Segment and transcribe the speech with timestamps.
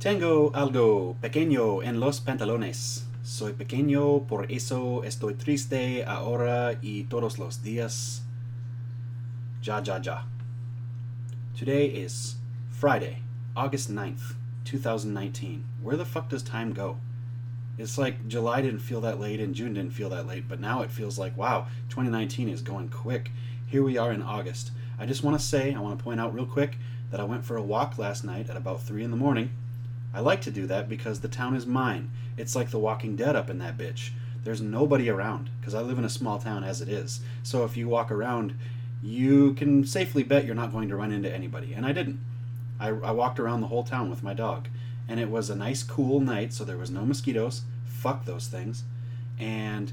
[0.00, 3.06] Tengo algo pequeño en los pantalones.
[3.22, 8.22] Soy pequeño, por eso estoy triste ahora y todos los días.
[9.62, 10.24] Ja, ja, ja.
[11.54, 12.36] Today is
[12.70, 13.18] Friday,
[13.54, 15.66] August 9th, 2019.
[15.82, 16.96] Where the fuck does time go?
[17.76, 20.80] It's like July didn't feel that late and June didn't feel that late, but now
[20.80, 23.32] it feels like, wow, 2019 is going quick.
[23.66, 24.70] Here we are in August.
[24.98, 26.78] I just want to say, I want to point out real quick
[27.10, 29.50] that I went for a walk last night at about 3 in the morning.
[30.12, 32.10] I like to do that because the town is mine.
[32.36, 34.10] It's like The Walking Dead up in that bitch.
[34.42, 37.20] There's nobody around because I live in a small town as it is.
[37.42, 38.54] So if you walk around,
[39.02, 41.72] you can safely bet you're not going to run into anybody.
[41.74, 42.20] And I didn't.
[42.78, 44.68] I, I walked around the whole town with my dog.
[45.08, 47.62] And it was a nice, cool night, so there was no mosquitoes.
[47.84, 48.84] Fuck those things.
[49.38, 49.92] And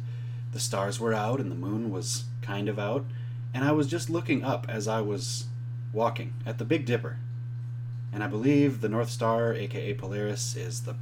[0.53, 3.05] the stars were out and the moon was kind of out.
[3.53, 5.45] And I was just looking up as I was
[5.91, 7.17] walking at the Big Dipper.
[8.17, 10.95] And I believe the North Star, aka Polaris, is the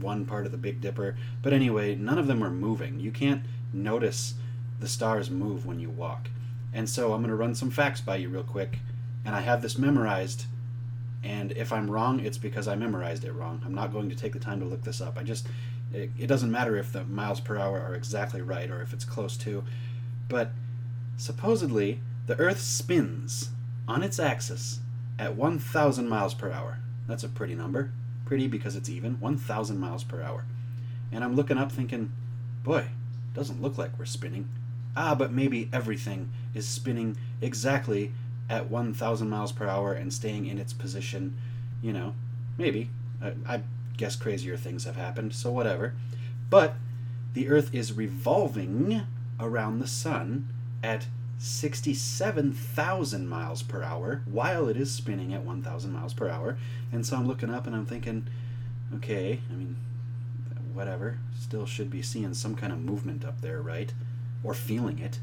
[0.00, 1.16] one part of the Big Dipper.
[1.40, 3.00] But anyway, none of them are moving.
[3.00, 3.40] You can't
[3.72, 4.34] notice
[4.78, 6.28] the stars move when you walk.
[6.74, 8.80] And so I'm going to run some facts by you real quick.
[9.24, 10.44] And I have this memorized.
[11.24, 13.62] And if I'm wrong, it's because I memorized it wrong.
[13.64, 15.16] I'm not going to take the time to look this up.
[15.16, 15.46] I just,
[15.94, 19.06] it, it doesn't matter if the miles per hour are exactly right or if it's
[19.06, 19.64] close to.
[20.28, 20.50] But
[21.16, 23.52] supposedly, the Earth spins
[23.88, 24.80] on its axis
[25.18, 26.78] at 1,000 miles per hour.
[27.06, 27.90] That's a pretty number.
[28.24, 29.20] Pretty because it's even.
[29.20, 30.44] 1,000 miles per hour.
[31.10, 32.12] And I'm looking up thinking,
[32.62, 32.86] boy,
[33.34, 34.48] doesn't look like we're spinning.
[34.96, 38.12] Ah, but maybe everything is spinning exactly
[38.50, 41.36] at 1,000 miles per hour and staying in its position.
[41.82, 42.14] You know,
[42.56, 42.90] maybe.
[43.22, 43.62] I, I
[43.96, 45.94] guess crazier things have happened, so whatever.
[46.50, 46.74] But
[47.34, 49.02] the Earth is revolving
[49.38, 50.48] around the Sun
[50.82, 51.06] at
[51.38, 56.58] 67,000 miles per hour while it is spinning at 1,000 miles per hour.
[56.92, 58.26] And so I'm looking up and I'm thinking,
[58.96, 59.76] okay, I mean,
[60.72, 61.18] whatever.
[61.38, 63.92] Still should be seeing some kind of movement up there, right?
[64.42, 65.20] Or feeling it.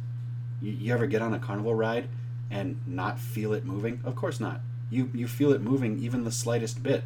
[0.62, 2.08] You, you ever get on a carnival ride
[2.50, 4.02] and not feel it moving?
[4.06, 4.62] Of course not.
[4.90, 7.04] You, you feel it moving even the slightest bit.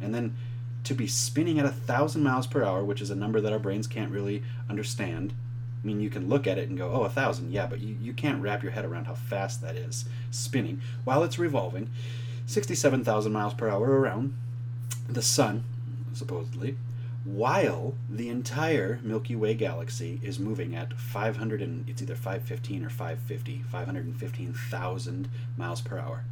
[0.00, 0.36] And then
[0.84, 3.58] to be spinning at a thousand miles per hour, which is a number that our
[3.58, 5.34] brains can't really understand,
[5.82, 7.96] I mean, you can look at it and go, oh, a thousand, yeah, but you,
[8.00, 11.88] you can't wrap your head around how fast that is spinning while it's revolving
[12.46, 14.34] 67,000 miles per hour around
[15.08, 15.64] the sun,
[16.12, 16.76] supposedly,
[17.24, 22.90] while the entire Milky Way galaxy is moving at 500 and it's either 515 or
[22.90, 26.24] 550, 515,000 miles per hour.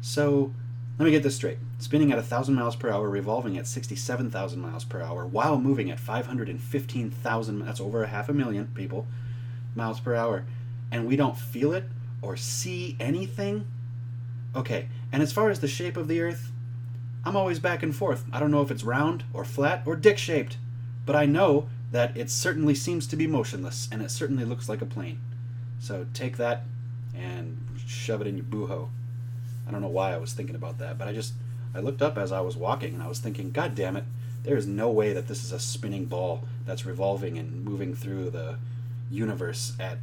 [0.00, 0.52] So
[1.00, 1.56] let me get this straight.
[1.78, 5.98] Spinning at 1,000 miles per hour, revolving at 67,000 miles per hour, while moving at
[5.98, 9.06] 515,000, that's over a half a million people,
[9.74, 10.44] miles per hour,
[10.92, 11.84] and we don't feel it
[12.20, 13.66] or see anything?
[14.54, 16.52] Okay, and as far as the shape of the Earth,
[17.24, 18.26] I'm always back and forth.
[18.30, 20.58] I don't know if it's round or flat or dick shaped,
[21.06, 24.82] but I know that it certainly seems to be motionless, and it certainly looks like
[24.82, 25.18] a plane.
[25.78, 26.64] So take that
[27.14, 27.56] and
[27.86, 28.90] shove it in your booho.
[29.70, 31.32] I don't know why I was thinking about that, but I just
[31.76, 34.02] I looked up as I was walking and I was thinking, God damn it,
[34.42, 38.30] there is no way that this is a spinning ball that's revolving and moving through
[38.30, 38.56] the
[39.12, 39.98] universe at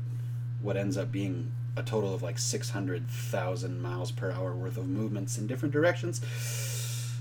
[0.61, 5.37] what ends up being a total of like 600,000 miles per hour worth of movements
[5.37, 6.21] in different directions.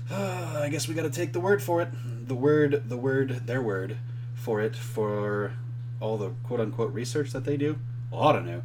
[0.09, 1.89] Uh, I guess we got to take the word for it.
[2.29, 3.97] The word, the word, their word
[4.35, 5.51] for it for
[5.99, 7.77] all the quote unquote research that they do.
[8.09, 8.61] Well, I don't know.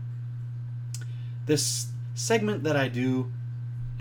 [1.47, 3.32] This segment that I do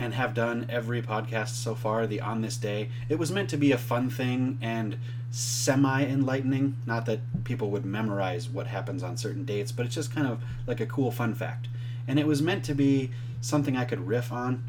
[0.02, 2.90] and have done every podcast so far, the On This Day.
[3.08, 4.98] It was meant to be a fun thing and
[5.30, 6.76] semi enlightening.
[6.88, 10.42] Not that people would memorize what happens on certain dates, but it's just kind of
[10.66, 11.68] like a cool fun fact.
[12.08, 13.12] And it was meant to be
[13.42, 14.64] something I could riff on,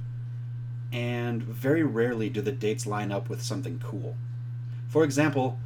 [0.93, 4.17] and very rarely do the dates line up with something cool.
[4.87, 5.59] For example,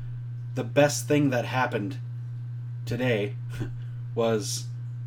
[0.54, 1.98] the best thing that happened
[2.84, 3.34] today
[4.14, 4.66] was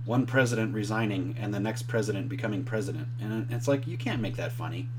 [0.10, 3.08] one president resigning and the next president becoming president.
[3.22, 4.90] And it's like, you can't make that funny.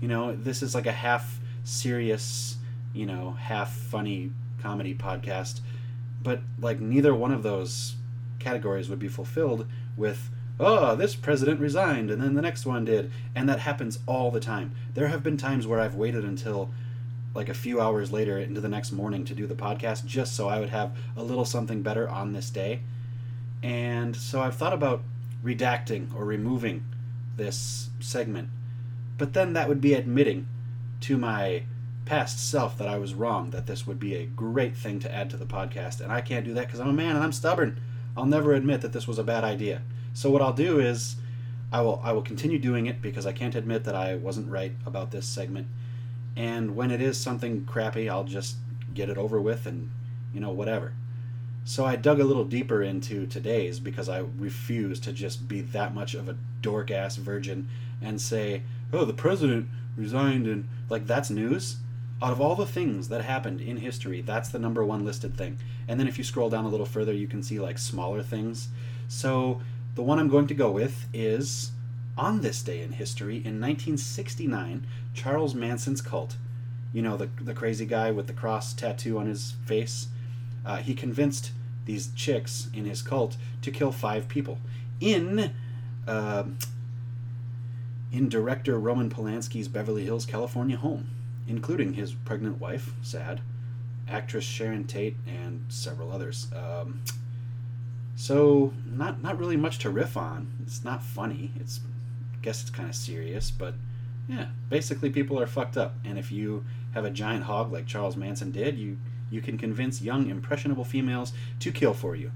[0.00, 2.56] You know, this is like a half serious,
[2.94, 4.32] you know, half funny
[4.62, 5.60] comedy podcast.
[6.22, 7.96] But like, neither one of those
[8.38, 13.12] categories would be fulfilled with, oh, this president resigned and then the next one did.
[13.34, 14.74] And that happens all the time.
[14.94, 16.70] There have been times where I've waited until
[17.34, 20.48] like a few hours later into the next morning to do the podcast just so
[20.48, 22.80] I would have a little something better on this day
[23.62, 25.02] and so I've thought about
[25.44, 26.84] redacting or removing
[27.36, 28.48] this segment.
[29.18, 30.48] But then that would be admitting
[31.02, 31.62] to my
[32.04, 35.30] past self that I was wrong, that this would be a great thing to add
[35.30, 36.00] to the podcast.
[36.00, 37.80] And I can't do that because I'm a man and I'm stubborn.
[38.16, 39.82] I'll never admit that this was a bad idea.
[40.14, 41.16] So what I'll do is
[41.72, 44.72] I will I will continue doing it because I can't admit that I wasn't right
[44.86, 45.66] about this segment.
[46.36, 48.56] And when it is something crappy, I'll just
[48.94, 49.90] get it over with and,
[50.32, 50.92] you know, whatever.
[51.68, 55.92] So I dug a little deeper into today's because I refuse to just be that
[55.92, 57.66] much of a dork ass virgin
[58.00, 61.78] and say, oh, the president resigned and, like, that's news.
[62.22, 65.58] Out of all the things that happened in history, that's the number one listed thing.
[65.88, 68.68] And then if you scroll down a little further, you can see, like, smaller things.
[69.08, 69.60] So
[69.96, 71.72] the one I'm going to go with is
[72.16, 76.36] on this day in history, in 1969, Charles Manson's cult,
[76.92, 80.06] you know, the, the crazy guy with the cross tattoo on his face,
[80.66, 81.52] uh, he convinced
[81.86, 84.58] these chicks in his cult to kill five people
[85.00, 85.52] in
[86.06, 86.44] uh,
[88.12, 91.08] in director Roman Polanski's Beverly Hills, California home,
[91.46, 93.40] including his pregnant wife, sad,
[94.08, 96.48] actress Sharon Tate, and several others.
[96.54, 97.02] Um,
[98.16, 100.48] so not not really much to riff on.
[100.62, 101.52] It's not funny.
[101.60, 101.80] It's
[102.34, 103.74] I guess it's kind of serious, but
[104.28, 105.94] yeah, basically people are fucked up.
[106.04, 106.64] And if you
[106.94, 108.98] have a giant hog like Charles Manson did, you
[109.30, 112.32] you can convince young impressionable females to kill for you.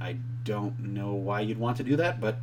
[0.00, 2.38] I don't know why you'd want to do that, but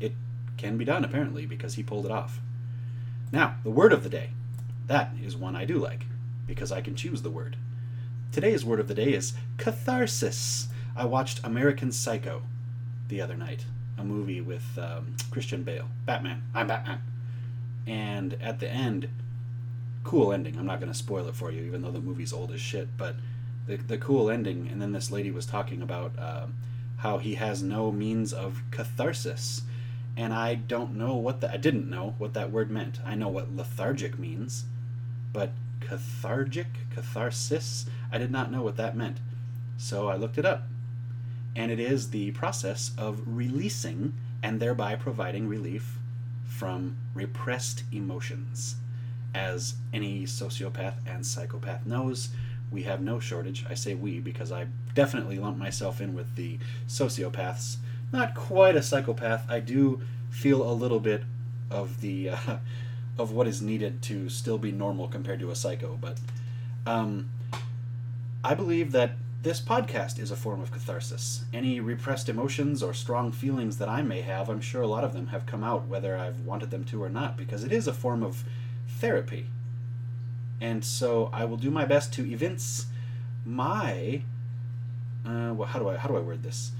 [0.00, 0.14] it
[0.56, 2.40] can be done apparently because he pulled it off.
[3.32, 4.30] Now, the word of the day.
[4.86, 6.06] That is one I do like
[6.46, 7.56] because I can choose the word.
[8.32, 10.68] Today's word of the day is catharsis.
[10.96, 12.42] I watched American Psycho
[13.08, 13.64] the other night,
[13.96, 15.88] a movie with um, Christian Bale.
[16.04, 16.42] Batman.
[16.54, 17.00] I'm Batman.
[17.86, 19.08] And at the end,
[20.04, 20.56] cool ending.
[20.58, 22.88] I'm not going to spoil it for you, even though the movie's old as shit.
[22.96, 23.16] But
[23.66, 26.46] the, the cool ending, and then this lady was talking about uh,
[26.98, 29.62] how he has no means of catharsis.
[30.16, 32.98] And I don't know what that, I didn't know what that word meant.
[33.04, 34.64] I know what lethargic means,
[35.32, 39.18] but cathargic, catharsis, I did not know what that meant.
[39.76, 40.64] So I looked it up
[41.54, 45.98] and it is the process of releasing and thereby providing relief
[46.46, 48.76] from repressed emotions.
[49.38, 52.30] As any sociopath and psychopath knows,
[52.72, 53.64] we have no shortage.
[53.70, 56.58] I say we because I definitely lump myself in with the
[56.88, 57.76] sociopaths.
[58.12, 59.48] Not quite a psychopath.
[59.48, 61.22] I do feel a little bit
[61.70, 62.58] of the uh,
[63.16, 66.18] of what is needed to still be normal compared to a psycho, but
[66.84, 67.28] um,
[68.42, 69.12] I believe that
[69.42, 71.44] this podcast is a form of catharsis.
[71.52, 75.12] Any repressed emotions or strong feelings that I may have, I'm sure a lot of
[75.12, 77.92] them have come out, whether I've wanted them to or not, because it is a
[77.92, 78.42] form of
[78.98, 79.46] therapy.
[80.60, 82.86] And so I will do my best to evince
[83.44, 84.22] my.
[85.24, 86.72] Uh, well, how do I how do I word this?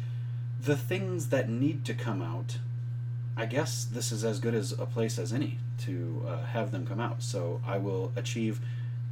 [0.60, 2.58] The things that need to come out.
[3.36, 6.84] I guess this is as good as a place as any to uh, have them
[6.84, 7.22] come out.
[7.22, 8.60] So I will achieve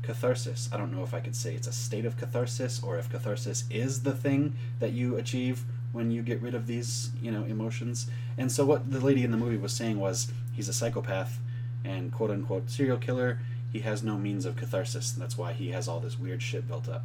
[0.02, 0.68] catharsis.
[0.72, 3.64] I don't know if I could say it's a state of catharsis or if catharsis
[3.70, 5.62] is the thing that you achieve
[5.92, 8.08] when you get rid of these, you know, emotions.
[8.36, 11.38] And so what the lady in the movie was saying was he's a psychopath
[11.86, 13.38] and quote unquote serial killer.
[13.72, 15.12] He has no means of catharsis.
[15.12, 17.04] And that's why he has all this weird shit built up.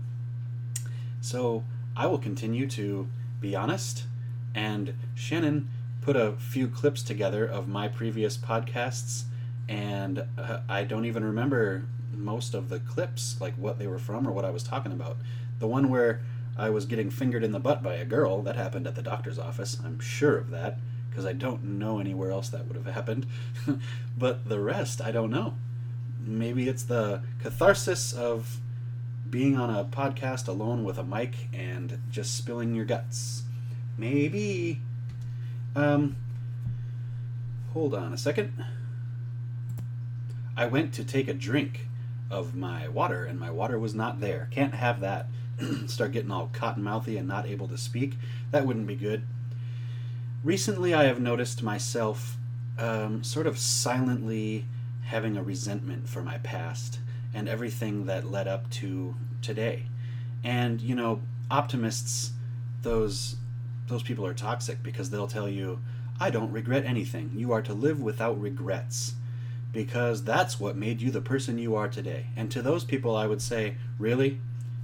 [1.21, 1.63] So
[1.95, 3.07] I will continue to
[3.39, 4.05] be honest.
[4.55, 5.69] And Shannon
[6.01, 9.23] put a few clips together of my previous podcasts
[9.69, 14.27] and uh, I don't even remember most of the clips, like what they were from
[14.27, 15.17] or what I was talking about.
[15.59, 16.21] The one where
[16.57, 19.39] I was getting fingered in the butt by a girl, that happened at the doctor's
[19.39, 19.77] office.
[19.83, 20.77] I'm sure of that,
[21.11, 23.27] because I don't know anywhere else that would have happened.
[24.17, 25.55] but the rest, I don't know.
[26.25, 28.59] Maybe it's the catharsis of
[29.29, 33.43] being on a podcast alone with a mic and just spilling your guts.
[33.97, 34.81] Maybe.
[35.75, 36.15] Um,
[37.73, 38.53] hold on a second.
[40.55, 41.87] I went to take a drink
[42.29, 44.47] of my water, and my water was not there.
[44.51, 45.27] Can't have that.
[45.87, 48.15] Start getting all cotton mouthy and not able to speak.
[48.51, 49.23] That wouldn't be good.
[50.43, 52.37] Recently, I have noticed myself
[52.79, 54.65] um, sort of silently
[55.03, 56.99] having a resentment for my past
[57.33, 59.85] and everything that led up to today.
[60.43, 62.31] And you know, optimists,
[62.81, 63.35] those
[63.87, 65.79] those people are toxic because they'll tell you,
[66.19, 67.31] "I don't regret anything.
[67.35, 69.15] You are to live without regrets."
[69.71, 72.27] because that's what made you the person you are today.
[72.35, 74.39] And to those people, I would say, really?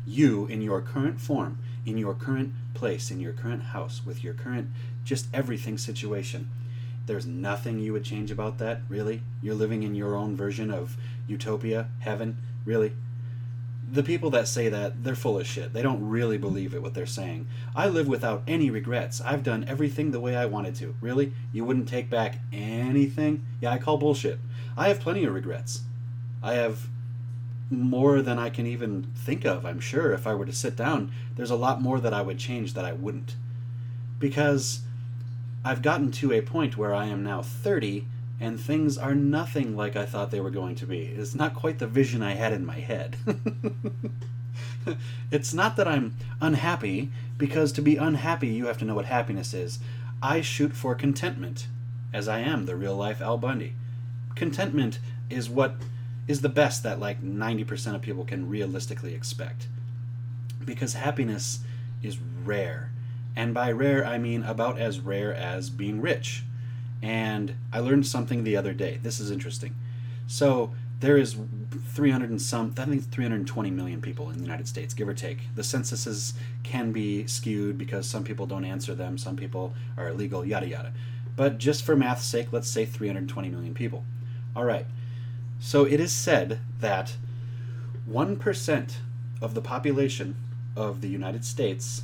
[0.05, 4.33] You, in your current form, in your current place, in your current house, with your
[4.33, 4.69] current
[5.07, 6.49] just everything situation,
[7.05, 8.81] there's nothing you would change about that?
[8.89, 9.23] Really?
[9.41, 10.97] You're living in your own version of
[11.27, 12.37] utopia, heaven?
[12.65, 12.93] Really?
[13.89, 15.71] the people that say that they're full of shit.
[15.71, 17.47] They don't really believe it what they're saying.
[17.75, 19.21] I live without any regrets.
[19.21, 20.95] I've done everything the way i wanted to.
[20.99, 21.33] Really?
[21.53, 23.45] You wouldn't take back anything?
[23.61, 24.39] Yeah i call bullshit.
[24.75, 25.83] I have plenty of regrets.
[26.43, 26.87] I have
[27.69, 31.11] more than i can even think of i'm sure if i were to sit down.
[31.35, 33.35] There's a lot more that i would change that i wouldn't.
[34.19, 34.81] Because
[35.67, 38.05] i've gotten to a point where i am now 30
[38.39, 41.05] and things are nothing like I thought they were going to be.
[41.05, 43.17] It's not quite the vision I had in my head.
[45.31, 49.53] it's not that I'm unhappy, because to be unhappy, you have to know what happiness
[49.53, 49.79] is.
[50.21, 51.67] I shoot for contentment,
[52.13, 53.73] as I am the real life Al Bundy.
[54.35, 55.75] Contentment is what
[56.27, 59.67] is the best that like 90% of people can realistically expect.
[60.63, 61.59] Because happiness
[62.03, 62.91] is rare.
[63.37, 66.43] And by rare, I mean about as rare as being rich.
[67.03, 68.99] And I learned something the other day.
[69.03, 69.75] This is interesting.
[70.25, 71.37] So, there is
[71.93, 75.53] 300 and some i think 320 million people in the united states give or take
[75.53, 80.43] the censuses can be skewed because some people don't answer them some people are illegal
[80.43, 80.91] yada yada
[81.35, 84.03] but just for math's sake let's say 320 million people
[84.55, 84.87] all right
[85.59, 87.15] so it is said that
[88.09, 88.95] 1%
[89.39, 90.35] of the population
[90.75, 92.01] of the united states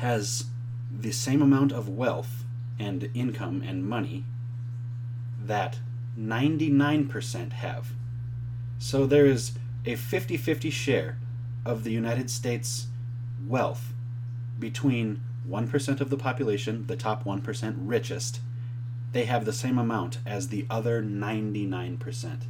[0.00, 0.46] has
[0.90, 2.44] the same amount of wealth
[2.78, 4.24] and income and money
[5.44, 5.78] that
[6.18, 7.92] 99% have.
[8.78, 9.52] So there is
[9.84, 11.18] a 50 50 share
[11.66, 12.86] of the United States
[13.46, 13.92] wealth
[14.58, 18.40] between 1% of the population, the top 1% richest.
[19.12, 22.40] They have the same amount as the other 99%.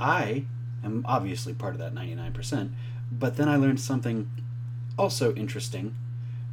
[0.00, 0.44] I
[0.82, 2.70] am obviously part of that 99%,
[3.12, 4.30] but then I learned something
[4.96, 5.94] also interesting.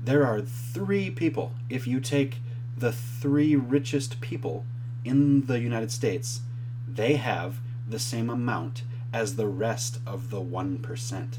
[0.05, 2.37] There are three people, if you take
[2.77, 4.63] the three richest people
[5.03, 6.41] in the United States,
[6.87, 7.57] they have
[7.89, 11.37] the same amount as the rest of the 1%.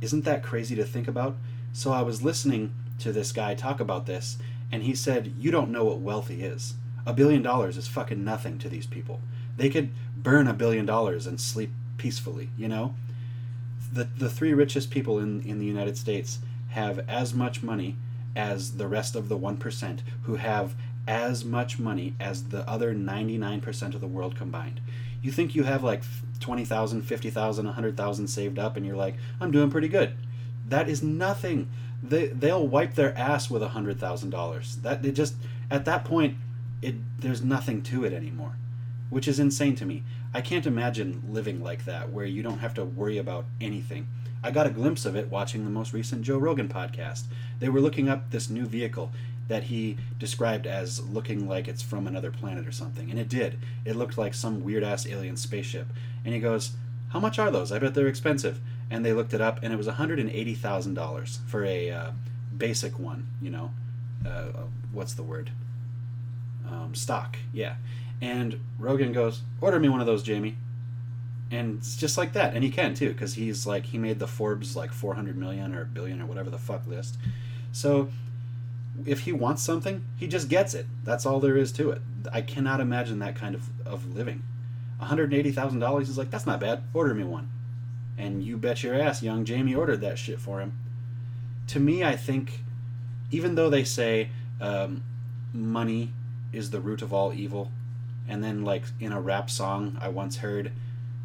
[0.00, 1.36] Isn't that crazy to think about?
[1.72, 4.38] So I was listening to this guy talk about this,
[4.72, 6.74] and he said, You don't know what wealthy is.
[7.06, 9.20] A billion dollars is fucking nothing to these people.
[9.56, 12.96] They could burn a billion dollars and sleep peacefully, you know?
[13.92, 17.96] The, the three richest people in, in the United States have as much money
[18.36, 20.74] as the rest of the 1% who have
[21.06, 24.80] as much money as the other 99% of the world combined.
[25.22, 26.02] You think you have like
[26.40, 30.14] 20,000, 50,000, 100,000 saved up and you're like, I'm doing pretty good.
[30.68, 31.68] That is nothing.
[32.02, 34.82] They they'll wipe their ass with a $100,000.
[34.82, 35.34] That it just
[35.70, 36.36] at that point
[36.82, 38.56] it there's nothing to it anymore,
[39.10, 40.04] which is insane to me.
[40.34, 44.06] I can't imagine living like that where you don't have to worry about anything.
[44.42, 47.24] I got a glimpse of it watching the most recent Joe Rogan podcast.
[47.58, 49.10] They were looking up this new vehicle
[49.48, 53.10] that he described as looking like it's from another planet or something.
[53.10, 53.58] And it did.
[53.84, 55.88] It looked like some weird ass alien spaceship.
[56.24, 56.72] And he goes,
[57.08, 57.72] How much are those?
[57.72, 58.60] I bet they're expensive.
[58.90, 62.10] And they looked it up, and it was $180,000 for a uh,
[62.56, 63.70] basic one, you know.
[64.24, 64.52] Uh, uh,
[64.92, 65.50] what's the word?
[66.66, 67.74] Um, stock, yeah.
[68.20, 70.56] And Rogan goes, Order me one of those, Jamie.
[71.50, 72.54] And it's just like that.
[72.54, 75.84] And he can too, because he's like, he made the Forbes like 400 million or
[75.84, 77.16] billion or whatever the fuck list.
[77.72, 78.10] So
[79.06, 80.86] if he wants something, he just gets it.
[81.04, 82.02] That's all there is to it.
[82.32, 84.42] I cannot imagine that kind of, of living.
[85.00, 86.82] $180,000 is like, that's not bad.
[86.92, 87.48] Order me one.
[88.16, 90.72] And you bet your ass, young Jamie ordered that shit for him.
[91.68, 92.64] To me, I think,
[93.30, 95.02] even though they say um,
[95.52, 96.12] money
[96.52, 97.70] is the root of all evil,
[98.26, 100.72] and then, like, in a rap song I once heard,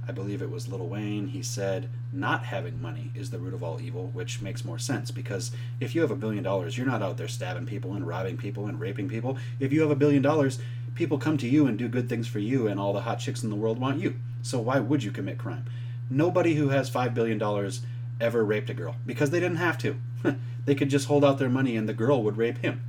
[0.07, 3.63] I believe it was Little Wayne, he said, not having money is the root of
[3.63, 7.01] all evil, which makes more sense because if you have a billion dollars, you're not
[7.01, 9.37] out there stabbing people and robbing people and raping people.
[9.59, 10.59] If you have a billion dollars,
[10.95, 13.43] people come to you and do good things for you, and all the hot chicks
[13.43, 14.15] in the world want you.
[14.41, 15.65] So why would you commit crime?
[16.09, 17.41] Nobody who has $5 billion
[18.19, 19.95] ever raped a girl because they didn't have to.
[20.65, 22.83] they could just hold out their money and the girl would rape him.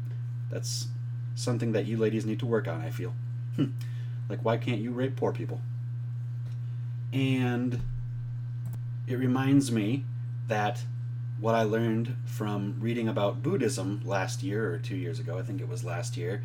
[0.51, 0.89] That's
[1.35, 3.15] something that you ladies need to work on, I feel.
[3.57, 3.67] Hmm.
[4.29, 5.61] like, why can't you rape poor people?
[7.15, 7.81] And
[9.07, 10.05] it reminds me
[10.49, 10.85] that
[11.39, 15.61] what I learned from reading about Buddhism last year or two years ago, I think
[15.61, 16.43] it was last year,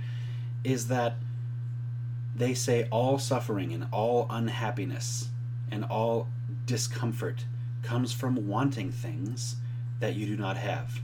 [0.64, 1.16] is that
[2.36, 5.30] they say all suffering and all unhappiness
[5.72, 6.28] and all
[6.68, 7.46] discomfort
[7.82, 9.56] comes from wanting things
[10.00, 11.02] that you do not have.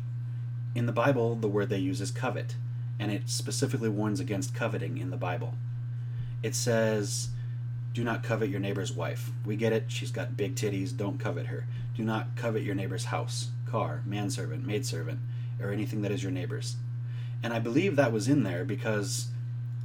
[0.75, 2.55] In the Bible, the word they use is covet,
[2.99, 5.55] and it specifically warns against coveting in the Bible.
[6.43, 7.29] It says,
[7.95, 9.31] do not covet your neighbor's wife.
[9.45, 9.85] We get it.
[9.87, 10.95] She's got big titties.
[10.95, 11.65] Don't covet her.
[11.95, 15.19] Do not covet your neighbor's house, car, manservant, maidservant,
[15.61, 16.75] or anything that is your neighbor's.
[17.41, 19.29] And I believe that was in there because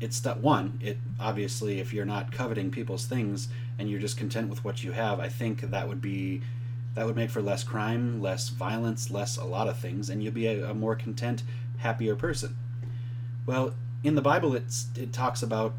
[0.00, 0.80] it's step one.
[0.82, 3.48] It obviously, if you're not coveting people's things
[3.78, 6.42] and you're just content with what you have, I think that would be
[6.96, 10.32] that would make for less crime, less violence, less a lot of things, and you'll
[10.32, 11.44] be a, a more content,
[11.78, 12.56] happier person.
[13.46, 15.74] Well, in the Bible, it's, it talks about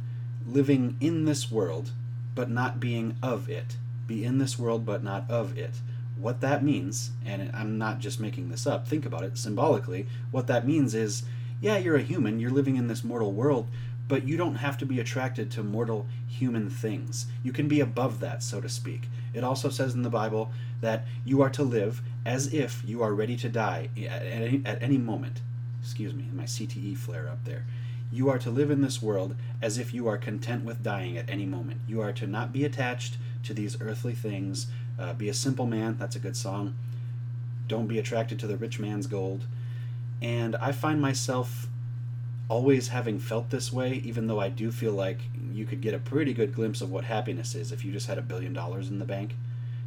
[0.47, 1.91] living in this world
[2.35, 3.77] but not being of it.
[4.07, 5.75] Be in this world, but not of it.
[6.17, 10.07] What that means, and I'm not just making this up, think about it symbolically.
[10.29, 11.23] What that means is,
[11.59, 13.67] yeah, you're a human, you're living in this mortal world,
[14.07, 17.27] but you don't have to be attracted to mortal human things.
[17.43, 19.07] You can be above that, so to speak.
[19.33, 23.13] It also says in the Bible that you are to live as if you are
[23.13, 25.41] ready to die at any, at any moment.
[25.81, 27.65] Excuse me, my CTE flare up there.
[28.12, 31.30] You are to live in this world as if you are content with dying at
[31.30, 31.82] any moment.
[31.88, 34.68] You are to not be attached to these earthly things.
[35.00, 35.96] Uh, be a simple man.
[35.98, 36.75] That's a good song.
[37.68, 39.46] Don't be attracted to the rich man's gold.
[40.22, 41.68] And I find myself
[42.50, 45.20] always having felt this way, even though I do feel like
[45.53, 48.18] you could get a pretty good glimpse of what happiness is if you just had
[48.18, 49.36] a billion dollars in the bank.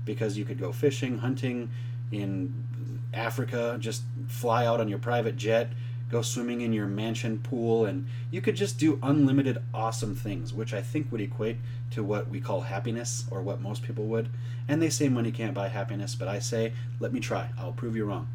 [0.07, 1.71] Because you could go fishing, hunting
[2.11, 2.65] in
[3.13, 5.71] Africa, just fly out on your private jet,
[6.11, 10.73] go swimming in your mansion pool, and you could just do unlimited awesome things, which
[10.75, 11.57] I think would equate
[11.91, 14.29] to what we call happiness, or what most people would.
[14.69, 17.51] And they say money can't buy happiness, but I say, let me try.
[17.59, 18.29] I'll prove you wrong.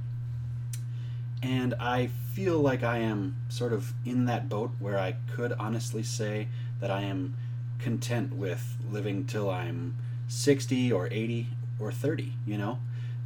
[1.41, 6.03] And I feel like I am sort of in that boat where I could honestly
[6.03, 6.47] say
[6.81, 7.35] that I am
[7.79, 9.95] content with living till I'm
[10.27, 11.47] 60 or 80
[11.79, 12.79] or 30, you know?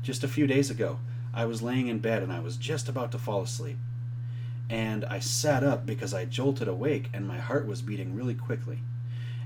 [0.03, 0.99] Just a few days ago,
[1.33, 3.77] I was laying in bed and I was just about to fall asleep.
[4.69, 8.79] And I sat up because I jolted awake and my heart was beating really quickly.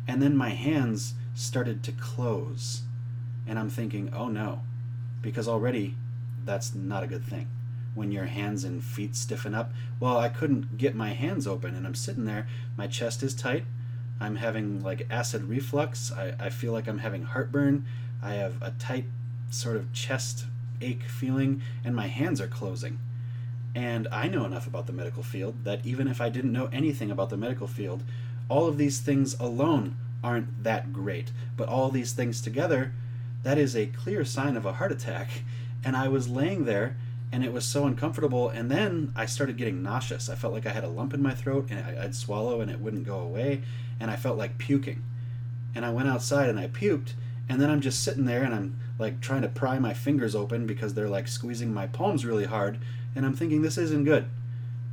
[0.07, 2.83] And then my hands started to close.
[3.45, 4.61] And I'm thinking, oh no,
[5.21, 5.95] because already
[6.45, 7.47] that's not a good thing
[7.97, 9.73] when your hands and feet stiffen up.
[9.99, 12.47] Well, I couldn't get my hands open, and I'm sitting there.
[12.77, 13.65] My chest is tight.
[14.19, 16.11] I'm having like acid reflux.
[16.11, 17.85] I, I feel like I'm having heartburn.
[18.21, 19.05] I have a tight
[19.49, 20.45] sort of chest
[20.79, 22.99] ache feeling, and my hands are closing.
[23.77, 27.11] And I know enough about the medical field that even if I didn't know anything
[27.11, 28.01] about the medical field,
[28.49, 31.31] all of these things alone aren't that great.
[31.55, 32.91] But all these things together,
[33.43, 35.43] that is a clear sign of a heart attack.
[35.85, 36.97] And I was laying there
[37.31, 38.49] and it was so uncomfortable.
[38.49, 40.27] And then I started getting nauseous.
[40.27, 42.79] I felt like I had a lump in my throat, and I'd swallow, and it
[42.79, 43.61] wouldn't go away,
[43.99, 45.03] and I felt like puking.
[45.75, 47.13] And I went outside and I puked,
[47.49, 50.65] and then I'm just sitting there and I'm like trying to pry my fingers open
[50.65, 52.79] because they're like squeezing my palms really hard,
[53.17, 54.29] and I'm thinking this isn't good.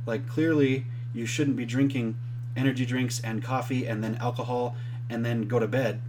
[0.05, 2.17] Like clearly you shouldn't be drinking
[2.57, 4.75] energy drinks and coffee and then alcohol
[5.09, 6.01] and then go to bed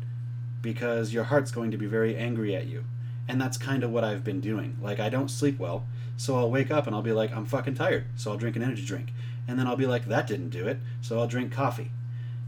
[0.63, 2.85] because your heart's going to be very angry at you.
[3.29, 4.77] And that's kind of what I've been doing.
[4.83, 5.85] Like I don't sleep well
[6.17, 8.07] so I'll wake up and I'll be like, I'm fucking tired.
[8.17, 9.13] So I'll drink an energy drink.
[9.47, 10.79] And then I'll be like, that didn't do it.
[11.01, 11.91] So I'll drink coffee.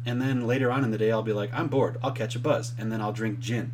[0.06, 1.98] And then later on in the day, I'll be like, I'm bored.
[2.02, 2.72] I'll catch a buzz.
[2.78, 3.72] And then I'll drink gin.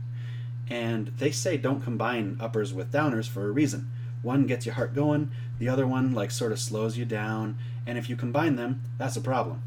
[0.68, 3.90] And they say don't combine uppers with downers for a reason.
[4.24, 7.58] One gets your heart going, the other one, like, sort of slows you down.
[7.86, 9.62] And if you combine them, that's a problem.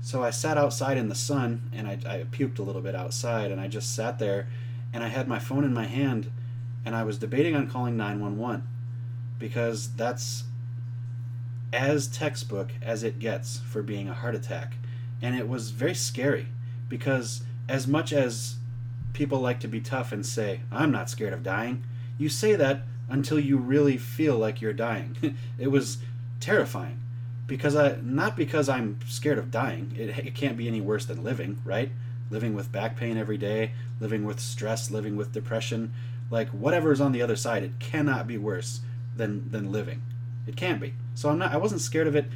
[0.00, 3.50] So I sat outside in the sun and I, I puked a little bit outside
[3.50, 4.46] and I just sat there
[4.92, 6.30] and I had my phone in my hand
[6.84, 8.62] and I was debating on calling 911
[9.40, 10.44] because that's
[11.72, 14.74] as textbook as it gets for being a heart attack.
[15.20, 16.46] And it was very scary
[16.88, 18.56] because, as much as
[19.12, 21.82] people like to be tough and say, I'm not scared of dying,
[22.16, 25.36] you say that until you really feel like you're dying.
[25.58, 25.98] it was
[26.40, 27.00] terrifying
[27.46, 29.94] because I not because I'm scared of dying.
[29.96, 31.90] It, it can't be any worse than living, right?
[32.30, 35.92] Living with back pain every day, living with stress, living with depression,
[36.30, 38.80] like whatever is on the other side, it cannot be worse
[39.16, 40.02] than than living.
[40.46, 40.94] It can't be.
[41.14, 41.52] So I'm not.
[41.52, 42.26] I wasn't scared of it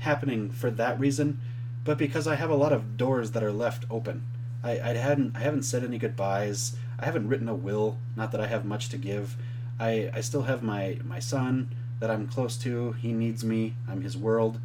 [0.00, 1.40] happening for that reason,
[1.84, 4.22] but because I have a lot of doors that are left open.
[4.62, 6.76] I, I hadn't I haven't said any goodbyes.
[6.98, 7.98] I haven't written a will.
[8.16, 9.36] Not that I have much to give.
[9.80, 12.92] I I still have my my son that I'm close to.
[12.92, 13.74] He needs me.
[13.88, 14.60] I'm his world,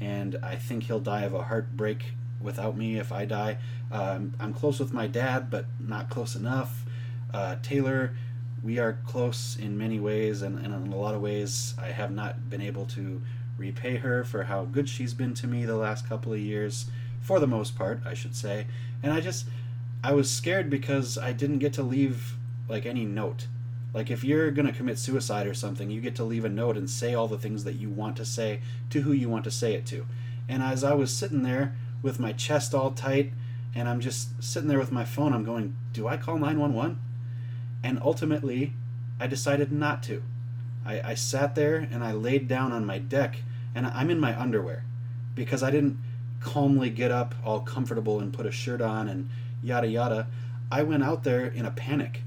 [0.00, 3.58] and I think he'll die of a heartbreak without me if I die.
[3.90, 6.84] Um, I'm close with my dad, but not close enough.
[7.34, 8.12] Uh, Taylor
[8.62, 12.12] we are close in many ways, and, and in a lot of ways, I have
[12.12, 13.20] not been able to
[13.58, 16.86] repay her for how good she's been to me the last couple of years,
[17.20, 18.66] for the most part, I should say.
[19.02, 19.46] And I just,
[20.04, 22.36] I was scared because I didn't get to leave
[22.68, 23.48] like any note.
[23.94, 26.88] Like if you're gonna commit suicide or something, you get to leave a note and
[26.88, 29.74] say all the things that you want to say to who you want to say
[29.74, 30.06] it to.
[30.48, 33.32] And as I was sitting there with my chest all tight,
[33.74, 36.98] and I'm just sitting there with my phone, I'm going, "Do I call 911?"
[37.82, 38.74] And ultimately,
[39.20, 40.22] I decided not to.
[40.84, 43.42] I, I sat there and I laid down on my deck,
[43.74, 44.84] and I'm in my underwear
[45.34, 45.98] because I didn't
[46.40, 49.30] calmly get up all comfortable and put a shirt on and
[49.62, 50.26] yada yada.
[50.70, 52.22] I went out there in a panic.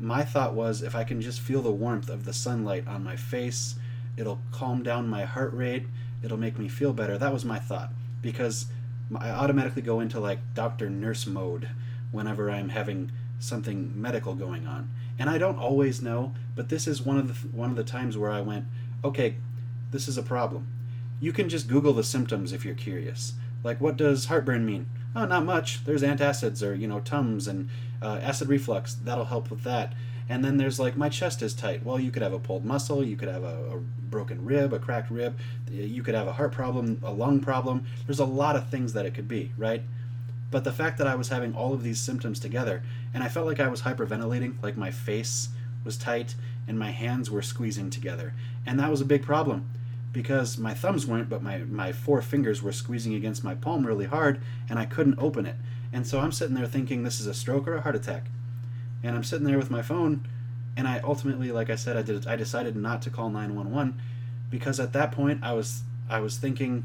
[0.00, 3.16] My thought was if I can just feel the warmth of the sunlight on my
[3.16, 3.74] face,
[4.16, 5.86] it'll calm down my heart rate,
[6.22, 7.18] it'll make me feel better.
[7.18, 7.90] That was my thought
[8.22, 8.66] because
[9.16, 11.70] I automatically go into like doctor nurse mode
[12.12, 14.90] whenever I'm having something medical going on.
[15.18, 18.16] And I don't always know, but this is one of the one of the times
[18.16, 18.66] where I went,
[19.02, 19.36] okay,
[19.90, 20.68] this is a problem.
[21.20, 23.32] You can just Google the symptoms if you're curious.
[23.64, 24.86] Like, what does heartburn mean?
[25.16, 25.84] Oh, not much.
[25.84, 27.68] There's antacids or, you know, Tums and
[28.02, 28.94] uh, acid reflux.
[28.94, 29.94] That'll help with that.
[30.28, 31.84] And then there's like, my chest is tight.
[31.84, 34.78] Well, you could have a pulled muscle, you could have a, a broken rib, a
[34.78, 35.38] cracked rib,
[35.70, 37.86] you could have a heart problem, a lung problem.
[38.06, 39.82] There's a lot of things that it could be, right?
[40.50, 42.82] But the fact that I was having all of these symptoms together,
[43.14, 45.48] and I felt like I was hyperventilating, like my face
[45.84, 46.34] was tight
[46.66, 48.34] and my hands were squeezing together.
[48.66, 49.66] And that was a big problem
[50.18, 54.06] because my thumbs weren't, but my, my four fingers were squeezing against my palm really
[54.06, 55.54] hard and I couldn't open it.
[55.92, 58.26] And so I'm sitting there thinking this is a stroke or a heart attack.
[59.04, 60.26] And I'm sitting there with my phone
[60.76, 64.00] and I ultimately, like I said, I did I decided not to call 911
[64.50, 66.84] because at that point I was I was thinking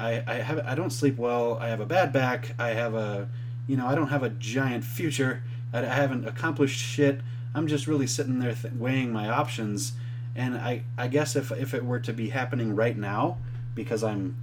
[0.00, 1.58] I, I have I don't sleep well.
[1.60, 2.54] I have a bad back.
[2.58, 3.28] I have a
[3.66, 5.42] you know I don't have a giant future.
[5.74, 7.20] I, I haven't accomplished shit.
[7.54, 9.92] I'm just really sitting there th- weighing my options,
[10.34, 13.38] and I I guess if if it were to be happening right now,
[13.74, 14.36] because I'm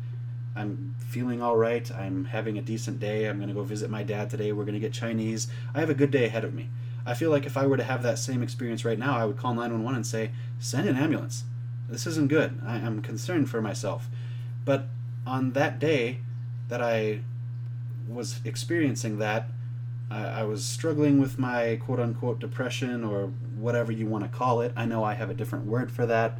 [0.56, 1.90] I'm feeling all right.
[1.92, 3.26] I'm having a decent day.
[3.26, 4.52] I'm gonna go visit my dad today.
[4.52, 5.48] We're gonna get Chinese.
[5.74, 6.70] I have a good day ahead of me.
[7.06, 9.38] I feel like if I were to have that same experience right now, I would
[9.38, 11.46] call 911 and say, "Send an ambulance.
[11.90, 12.60] This isn't good.
[12.66, 14.10] I, I'm concerned for myself."
[14.64, 14.86] But
[15.26, 16.20] on that day
[16.70, 17.22] that I
[18.08, 19.50] was experiencing that,
[20.10, 24.62] I, I was struggling with my quote unquote depression or whatever you want to call
[24.62, 24.74] it.
[24.76, 26.40] I know I have a different word for that.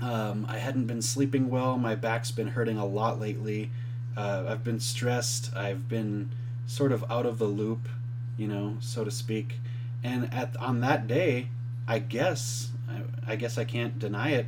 [0.00, 1.78] Um, I hadn't been sleeping well.
[1.78, 3.70] My back's been hurting a lot lately.
[4.16, 5.54] Uh, I've been stressed.
[5.54, 6.30] I've been
[6.66, 7.88] sort of out of the loop,
[8.36, 9.60] you know, so to speak.
[10.02, 11.48] And at on that day,
[11.88, 14.46] I guess I, I guess I can't deny it.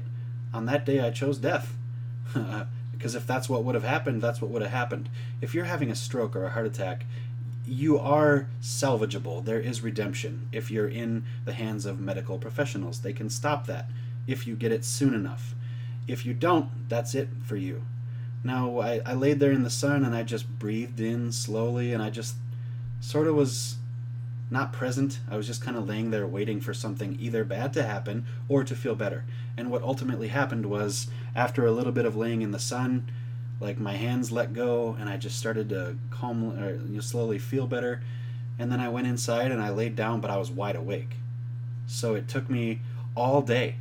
[0.53, 1.75] On that day, I chose death.
[2.99, 5.09] Because if that's what would have happened, that's what would have happened.
[5.41, 7.07] If you're having a stroke or a heart attack,
[7.69, 9.45] you are salvageable.
[9.45, 13.01] There is redemption if you're in the hands of medical professionals.
[13.01, 13.89] They can stop that
[14.27, 15.55] if you get it soon enough.
[16.07, 17.85] If you don't, that's it for you.
[18.43, 22.03] Now, I, I laid there in the sun and I just breathed in slowly and
[22.03, 22.37] I just
[23.01, 23.77] sort of was
[24.51, 25.21] not present.
[25.31, 28.65] I was just kind of laying there waiting for something either bad to happen or
[28.65, 29.25] to feel better.
[29.57, 33.11] And what ultimately happened was, after a little bit of laying in the sun,
[33.61, 37.39] like my hands let go and I just started to calm or you know, slowly
[37.39, 38.03] feel better.
[38.59, 41.17] And then I went inside and I laid down, but I was wide awake.
[41.87, 42.81] So it took me
[43.15, 43.77] all day.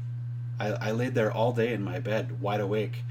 [0.60, 3.04] I, I laid there all day in my bed, wide awake,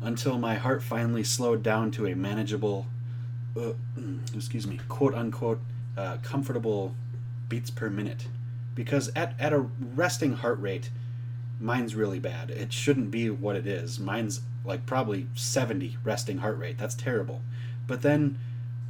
[0.00, 2.86] until my heart finally slowed down to a manageable,
[3.56, 3.72] uh,
[4.34, 5.60] excuse me, quote unquote,
[5.96, 6.94] uh, comfortable
[7.48, 8.28] beats per minute.
[8.74, 10.90] Because at, at a resting heart rate,
[11.60, 12.50] mine's really bad.
[12.50, 13.98] It shouldn't be what it is.
[13.98, 16.78] Mine's like probably 70 resting heart rate.
[16.78, 17.42] That's terrible.
[17.86, 18.38] But then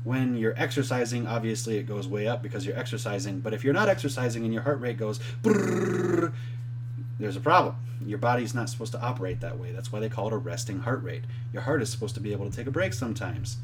[0.05, 3.41] when you're exercising, obviously it goes way up because you're exercising.
[3.41, 7.77] But if you're not exercising and your heart rate goes, there's a problem.
[8.05, 9.73] Your body's not supposed to operate that way.
[9.73, 11.25] That's why they call it a resting heart rate.
[11.53, 13.57] Your heart is supposed to be able to take a break sometimes.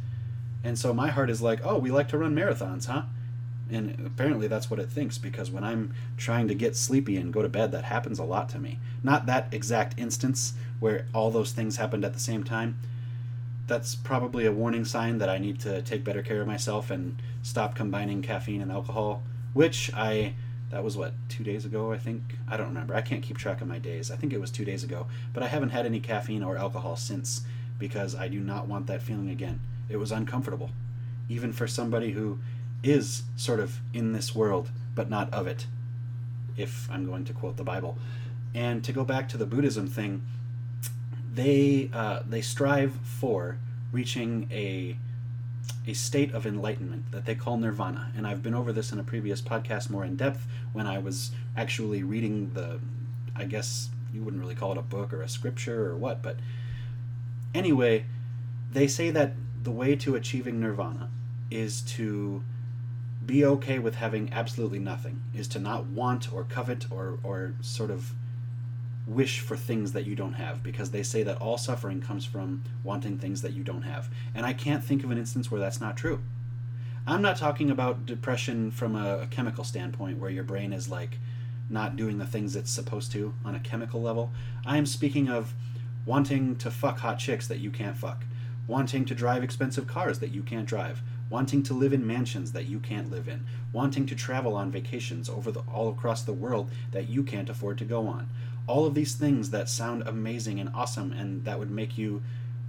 [0.65, 3.03] And so my heart is like, oh, we like to run marathons, huh?
[3.71, 7.43] And apparently that's what it thinks because when I'm trying to get sleepy and go
[7.43, 8.79] to bed, that happens a lot to me.
[9.03, 12.79] Not that exact instance where all those things happened at the same time.
[13.67, 17.23] That's probably a warning sign that I need to take better care of myself and
[17.43, 20.35] stop combining caffeine and alcohol, which I
[20.71, 22.37] that was what two days ago i think?
[22.49, 22.95] I don't remember.
[22.95, 24.11] I can't keep track of my days.
[24.11, 25.07] I think it was two days ago.
[25.33, 27.43] But i haven't had any caffeine or alcohol since
[27.79, 29.61] because i do not want that feeling again.
[29.89, 30.71] It was uncomfortable.
[31.29, 32.39] Even for somebody who
[32.83, 35.67] is sort of in this world, but not of it,
[36.57, 37.99] if I'm going to quote the Bible.
[38.55, 40.23] And to go back to the Buddhism thing,
[41.33, 43.59] they uh, they strive for
[43.93, 44.97] reaching a
[45.87, 48.13] a state of enlightenment that they call nirvana.
[48.17, 51.31] And I've been over this in a previous podcast more in depth when I was
[51.57, 52.81] actually reading the,
[53.35, 56.37] I guess you wouldn't really call it a book or a scripture or what, but
[57.55, 58.05] anyway,
[58.73, 61.09] they say that the way to achieving nirvana
[61.51, 62.43] is to
[63.31, 67.91] be okay with having absolutely nothing is to not want or covet or or sort
[67.91, 68.13] of
[69.07, 72.63] wish for things that you don't have because they say that all suffering comes from
[72.83, 74.09] wanting things that you don't have.
[74.35, 76.21] And i can't think of an instance where that's not true.
[77.07, 81.19] I'm not talking about depression from a, a chemical standpoint where your brain is like
[81.69, 84.33] not doing the things it's supposed to on a chemical level.
[84.67, 85.55] I am speaking of
[86.05, 88.25] wanting to fuck hot chicks that you can't fuck.
[88.67, 92.67] Wanting to drive expensive cars that you can't drive wanting to live in mansions that
[92.67, 96.71] you can't live in, wanting to travel on vacations over the, all across the world
[96.91, 98.29] that you can't afford to go on.
[98.67, 102.23] All of these things that sound amazing and awesome and that would make you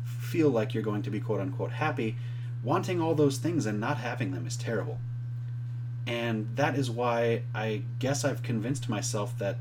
[0.06, 2.16] feel like you're going to be quote unquote happy,
[2.64, 5.00] wanting all those things and not having them is terrible.
[6.06, 9.58] And that is why I guess I've convinced myself that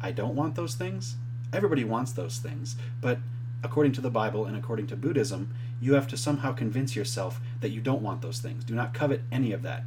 [0.00, 1.16] I don't want those things.
[1.52, 3.18] Everybody wants those things, but
[3.62, 7.70] according to the Bible and according to Buddhism, you have to somehow convince yourself that
[7.70, 8.64] you don't want those things.
[8.64, 9.84] Do not covet any of that.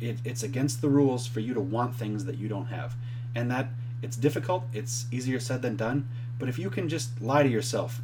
[0.00, 2.94] It, it's against the rules for you to want things that you don't have.
[3.34, 3.68] And that
[4.02, 8.00] it's difficult, it's easier said than done, but if you can just lie to yourself,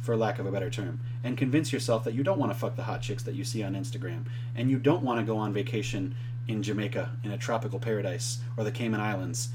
[0.00, 2.76] for lack of a better term, and convince yourself that you don't want to fuck
[2.76, 5.52] the hot chicks that you see on Instagram, and you don't want to go on
[5.52, 6.14] vacation
[6.48, 9.50] in Jamaica in a tropical paradise or the Cayman Islands,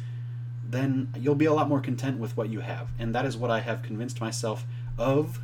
[0.69, 2.89] then you'll be a lot more content with what you have.
[2.97, 4.65] And that is what I have convinced myself
[4.97, 5.39] of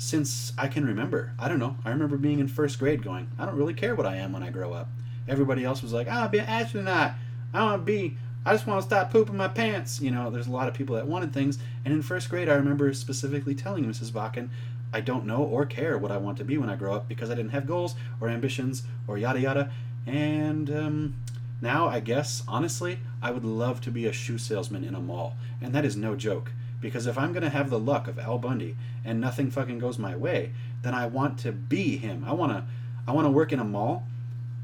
[0.00, 1.34] since I can remember.
[1.38, 1.76] I don't know.
[1.84, 4.42] I remember being in first grade going, I don't really care what I am when
[4.42, 4.88] I grow up.
[5.28, 7.12] Everybody else was like, I'll be an astronaut.
[7.52, 10.00] I want to be, I just want to stop pooping my pants.
[10.00, 11.58] You know, there's a lot of people that wanted things.
[11.84, 14.10] And in first grade, I remember specifically telling Mrs.
[14.10, 14.48] Bakken,
[14.90, 17.28] I don't know or care what I want to be when I grow up because
[17.28, 19.70] I didn't have goals or ambitions or yada yada.
[20.06, 21.16] And um,
[21.60, 25.36] now, I guess, honestly, I would love to be a shoe salesman in a mall.
[25.60, 26.52] And that is no joke.
[26.80, 29.98] Because if I'm going to have the luck of Al Bundy and nothing fucking goes
[29.98, 32.24] my way, then I want to be him.
[32.26, 32.64] I want to
[33.06, 34.06] I want to work in a mall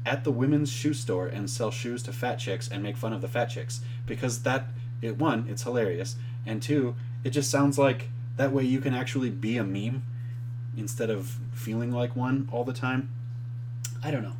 [0.05, 3.21] at the women's shoe store and sell shoes to fat chicks and make fun of
[3.21, 4.67] the fat chicks because that
[5.01, 9.29] it one, it's hilarious, and two, it just sounds like that way you can actually
[9.29, 10.03] be a meme
[10.75, 13.09] instead of feeling like one all the time.
[14.03, 14.33] I don't know.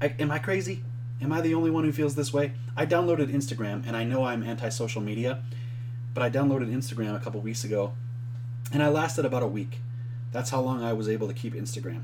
[0.00, 0.82] I, am I crazy?
[1.22, 2.52] Am I the only one who feels this way?
[2.76, 5.42] I downloaded Instagram, and I know I'm anti social media,
[6.14, 7.92] but I downloaded Instagram a couple weeks ago,
[8.72, 9.80] and I lasted about a week.
[10.32, 12.02] That's how long I was able to keep Instagram.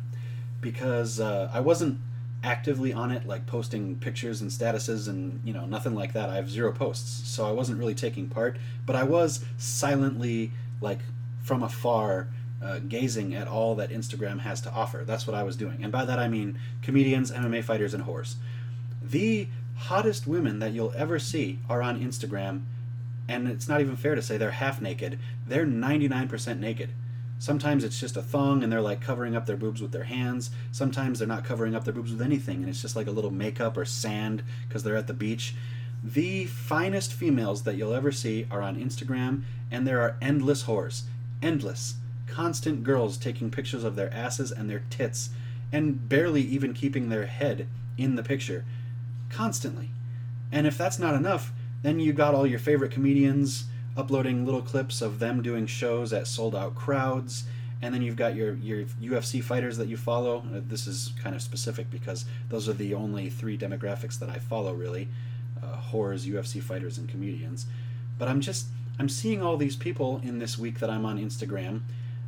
[0.61, 1.99] Because uh, I wasn't
[2.45, 6.29] actively on it, like posting pictures and statuses and, you know, nothing like that.
[6.29, 11.01] I have zero posts, so I wasn't really taking part, but I was silently, like,
[11.43, 12.29] from afar,
[12.63, 15.05] uh, gazing at all that Instagram has to offer.
[15.05, 15.83] That's what I was doing.
[15.83, 18.37] And by that I mean comedians, MMA fighters, and whores.
[19.11, 22.63] The hottest women that you'll ever see are on Instagram,
[23.29, 25.19] and it's not even fair to say they're half naked.
[25.47, 26.91] They're 99% naked.
[27.39, 30.51] Sometimes it's just a thong and they're like covering up their boobs with their hands.
[30.73, 33.31] Sometimes they're not covering up their boobs with anything and it's just like a little
[33.31, 35.55] makeup or sand because they're at the beach.
[36.03, 41.03] The finest females that you'll ever see are on Instagram, and there are endless whores.
[41.43, 41.95] Endless
[42.27, 45.31] constant girls taking pictures of their asses and their tits
[45.73, 48.65] and barely even keeping their head in the picture
[49.31, 49.91] constantly.
[50.51, 53.65] And if that's not enough, then you got all your favorite comedians
[53.97, 57.45] uploading little clips of them doing shows at sold out crowds
[57.81, 60.39] and then you've got your your UFC fighters that you follow.
[60.53, 64.39] Uh, this is kind of specific because those are the only three demographics that I
[64.39, 65.09] follow really:
[65.63, 67.67] uh, whores, UFC fighters, and comedians.
[68.19, 68.67] But I'm just
[68.99, 71.83] I'm seeing all these people in this week that I'm on Instagram,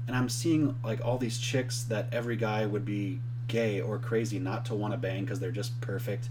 [0.07, 4.39] and I'm seeing like all these chicks that every guy would be gay or crazy
[4.39, 6.29] not to want to bang because they're just perfect,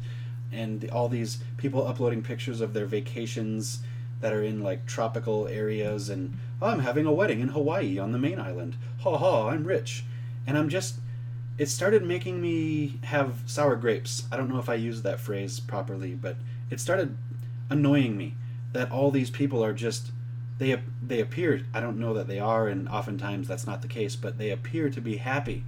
[0.51, 3.79] and all these people uploading pictures of their vacations
[4.21, 8.11] that are in like tropical areas and oh, I'm having a wedding in Hawaii on
[8.11, 8.75] the main island.
[9.01, 10.03] Ha ha, I'm rich.
[10.45, 10.95] And I'm just
[11.57, 14.23] it started making me have sour grapes.
[14.31, 16.37] I don't know if I used that phrase properly, but
[16.69, 17.17] it started
[17.69, 18.35] annoying me
[18.71, 20.11] that all these people are just
[20.57, 24.15] they they appear I don't know that they are and oftentimes that's not the case
[24.15, 25.63] but they appear to be happy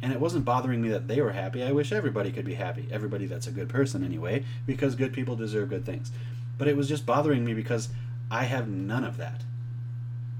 [0.00, 1.62] and it wasn't bothering me that they were happy.
[1.62, 2.88] I wish everybody could be happy.
[2.90, 6.12] Everybody that's a good person anyway because good people deserve good things.
[6.56, 7.88] But it was just bothering me because
[8.30, 9.42] I have none of that.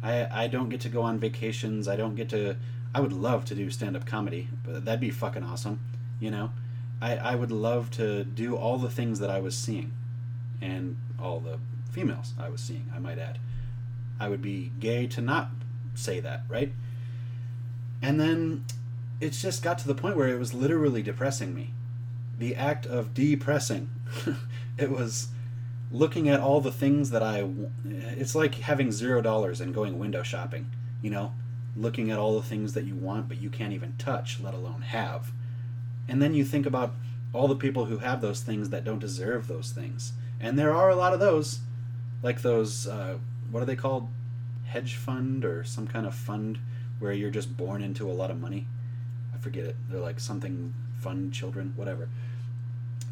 [0.02, 1.88] I I don't get to go on vacations.
[1.88, 2.56] I don't get to
[2.94, 5.80] I would love to do stand up comedy but that'd be fucking awesome
[6.20, 6.50] you know?
[7.00, 9.92] I I would love to do all the things that I was seeing
[10.60, 11.58] and all the
[11.90, 13.38] females I was seeing I might add.
[14.20, 15.50] I would be gay to not
[15.94, 16.72] say that, right?
[18.02, 18.64] And then
[19.20, 21.72] it's just got to the point where it was literally depressing me.
[22.38, 23.90] The act of depressing.
[24.78, 25.28] it was
[25.90, 27.48] looking at all the things that I.
[27.84, 30.70] It's like having zero dollars and going window shopping,
[31.02, 31.32] you know?
[31.76, 34.82] Looking at all the things that you want but you can't even touch, let alone
[34.82, 35.32] have.
[36.08, 36.94] And then you think about
[37.32, 40.12] all the people who have those things that don't deserve those things.
[40.40, 41.60] And there are a lot of those.
[42.22, 42.86] Like those.
[42.86, 43.18] Uh,
[43.50, 44.08] what are they called?
[44.66, 46.58] Hedge fund or some kind of fund
[46.98, 48.66] where you're just born into a lot of money.
[49.38, 49.76] I forget it.
[49.88, 52.08] They're like something fun children, whatever.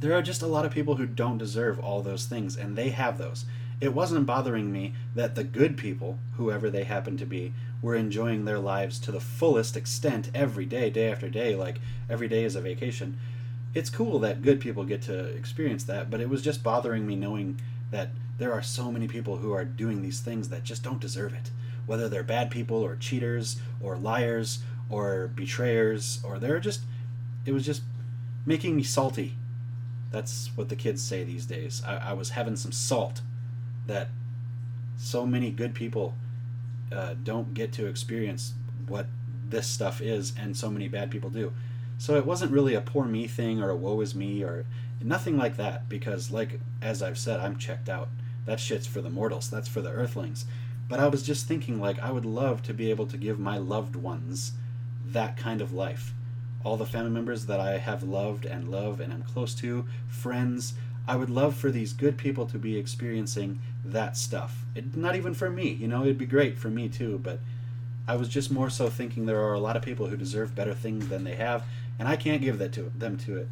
[0.00, 2.90] There are just a lot of people who don't deserve all those things, and they
[2.90, 3.44] have those.
[3.80, 8.44] It wasn't bothering me that the good people, whoever they happen to be, were enjoying
[8.44, 12.56] their lives to the fullest extent every day, day after day, like every day is
[12.56, 13.18] a vacation.
[13.74, 17.14] It's cool that good people get to experience that, but it was just bothering me
[17.14, 17.60] knowing
[17.90, 21.34] that there are so many people who are doing these things that just don't deserve
[21.34, 21.50] it.
[21.86, 26.80] Whether they're bad people or cheaters or liars or betrayers or they're just
[27.44, 27.82] it was just
[28.44, 29.36] making me salty.
[30.10, 31.82] That's what the kids say these days.
[31.86, 33.20] I, I was having some salt
[33.86, 34.08] that
[34.96, 36.14] so many good people
[36.92, 38.54] uh, don't get to experience
[38.86, 39.06] what
[39.48, 41.52] this stuff is, and so many bad people do.
[41.98, 44.64] So it wasn't really a poor me thing or a woe is me or
[45.02, 48.08] nothing like that because, like as I've said, I'm checked out.
[48.44, 49.50] That shit's for the mortals.
[49.50, 50.46] That's for the earthlings.
[50.88, 53.58] But I was just thinking, like, I would love to be able to give my
[53.58, 54.52] loved ones
[55.12, 56.12] that kind of life.
[56.64, 60.74] All the family members that I have loved and love and am close to, friends,
[61.08, 64.64] I would love for these good people to be experiencing that stuff.
[64.74, 67.38] It, not even for me, you know, it'd be great for me too, but
[68.08, 70.74] I was just more so thinking there are a lot of people who deserve better
[70.74, 71.64] things than they have,
[71.98, 73.48] and I can't give that to them to it.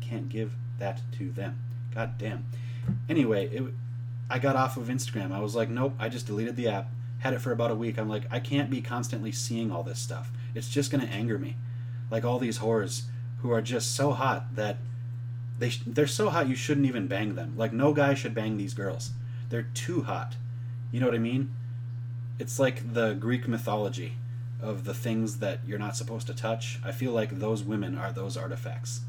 [0.00, 1.58] Can't give that to them.
[1.94, 2.44] God damn.
[3.08, 3.62] Anyway, it,
[4.30, 5.32] I got off of Instagram.
[5.32, 6.90] I was like, nope, I just deleted the app.
[7.18, 7.98] Had it for about a week.
[7.98, 10.30] I'm like, I can't be constantly seeing all this stuff.
[10.58, 11.56] It's just going to anger me.
[12.10, 13.04] Like all these whores
[13.38, 14.76] who are just so hot that
[15.58, 17.54] they sh- they're so hot you shouldn't even bang them.
[17.56, 19.12] Like no guy should bang these girls.
[19.48, 20.34] They're too hot.
[20.90, 21.54] You know what I mean?
[22.38, 24.14] It's like the Greek mythology
[24.60, 26.80] of the things that you're not supposed to touch.
[26.84, 29.02] I feel like those women are those artifacts.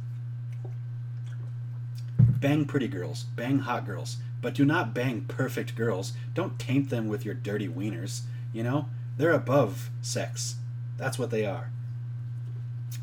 [2.20, 6.14] Bang pretty girls, bang hot girls, but do not bang perfect girls.
[6.34, 8.22] Don't taint them with your dirty wieners.
[8.54, 8.86] You know?
[9.18, 10.56] They're above sex.
[11.00, 11.72] That's what they are.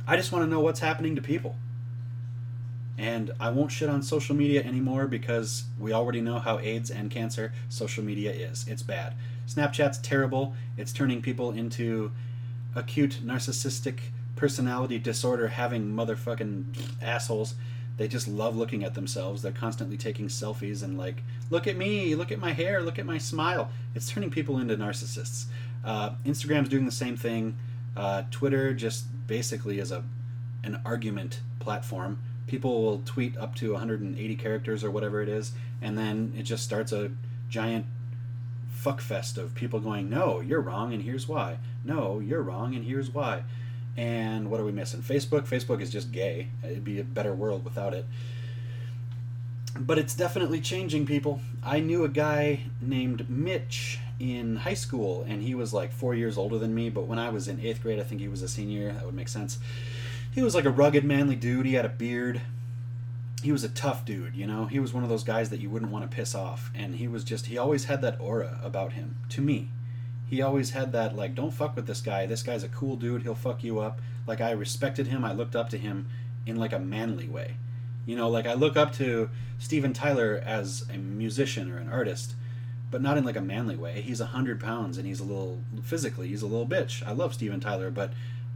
[0.06, 1.56] I just want to know what's happening to people.
[2.98, 7.11] And I won't shit on social media anymore because we already know how AIDS and
[7.11, 8.66] cancer social media is.
[8.68, 9.14] It's bad.
[9.46, 10.54] Snapchat's terrible.
[10.76, 12.12] It's turning people into
[12.74, 13.98] acute narcissistic
[14.37, 16.64] personality disorder having motherfucking
[17.02, 17.54] assholes
[17.96, 19.42] they just love looking at themselves.
[19.42, 23.06] They're constantly taking selfies and like, look at me, look at my hair, look at
[23.06, 23.70] my smile.
[23.94, 25.46] It's turning people into narcissists.
[25.85, 27.56] Uh, Instagram's doing the same thing.
[27.96, 30.04] Uh, Twitter just basically is a
[30.62, 32.18] an argument platform.
[32.46, 36.64] People will tweet up to 180 characters or whatever it is, and then it just
[36.64, 37.12] starts a
[37.48, 37.87] giant
[38.74, 43.11] fuckfest of people going, "No, you're wrong, and here's why." No, you're wrong, and here's
[43.11, 43.44] why.
[43.96, 45.00] And what are we missing?
[45.00, 45.46] Facebook.
[45.46, 46.48] Facebook is just gay.
[46.62, 48.04] It'd be a better world without it.
[49.78, 51.40] But it's definitely changing people.
[51.62, 56.38] I knew a guy named Mitch in high school, and he was like four years
[56.38, 56.90] older than me.
[56.90, 58.92] But when I was in eighth grade, I think he was a senior.
[58.92, 59.59] That would make sense.
[60.33, 61.66] He was like a rugged, manly dude.
[61.66, 62.42] He had a beard.
[63.42, 64.66] He was a tough dude, you know?
[64.66, 66.70] He was one of those guys that you wouldn't want to piss off.
[66.74, 69.68] And he was just, he always had that aura about him, to me
[70.29, 73.22] he always had that like don't fuck with this guy this guy's a cool dude
[73.22, 76.07] he'll fuck you up like i respected him i looked up to him
[76.44, 77.55] in like a manly way
[78.05, 82.35] you know like i look up to steven tyler as a musician or an artist
[82.96, 85.61] but not in like a manly way he's a hundred pounds and he's a little
[85.82, 88.12] physically he's a little bitch i love steven tyler but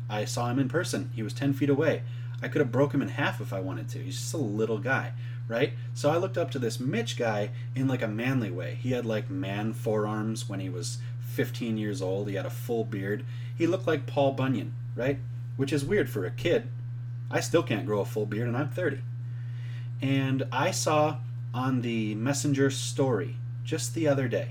[0.08, 2.02] i saw him in person he was 10 feet away
[2.42, 4.78] i could have broke him in half if i wanted to he's just a little
[4.78, 5.12] guy
[5.46, 8.92] right so i looked up to this mitch guy in like a manly way he
[8.92, 10.98] had like man forearms when he was
[11.30, 12.28] 15 years old.
[12.28, 13.24] He had a full beard.
[13.56, 15.18] He looked like Paul Bunyan, right?
[15.56, 16.68] Which is weird for a kid.
[17.30, 19.00] I still can't grow a full beard, and I'm 30.
[20.02, 21.18] And I saw
[21.54, 23.36] on the Messenger story
[23.70, 24.48] just the other day,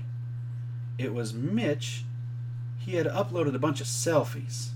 [0.98, 2.04] it was Mitch.
[2.78, 4.70] He had uploaded a bunch of selfies.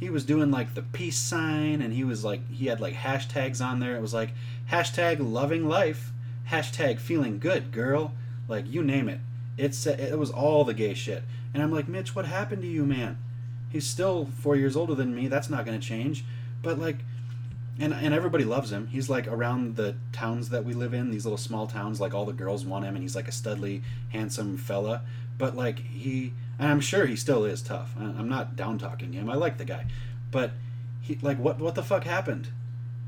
[0.00, 3.64] He was doing like the peace sign, and he was like, he had like hashtags
[3.64, 3.96] on there.
[3.96, 4.30] It was like
[4.70, 6.12] hashtag loving life,
[6.50, 8.12] hashtag feeling good, girl.
[8.48, 9.20] Like, you name it
[9.58, 11.22] it's it was all the gay shit.
[11.54, 13.18] And I'm like, Mitch, what happened to you, man?
[13.70, 15.28] He's still four years older than me.
[15.28, 16.24] That's not going to change.
[16.62, 16.98] But like,
[17.78, 18.86] and and everybody loves him.
[18.88, 22.00] He's like around the towns that we live in, these little small towns.
[22.00, 25.02] Like all the girls want him, and he's like a studly, handsome fella.
[25.38, 27.94] But like he, and I'm sure he still is tough.
[27.98, 29.28] I'm not down talking him.
[29.28, 29.86] I like the guy,
[30.30, 30.52] but
[31.00, 32.48] he like what what the fuck happened?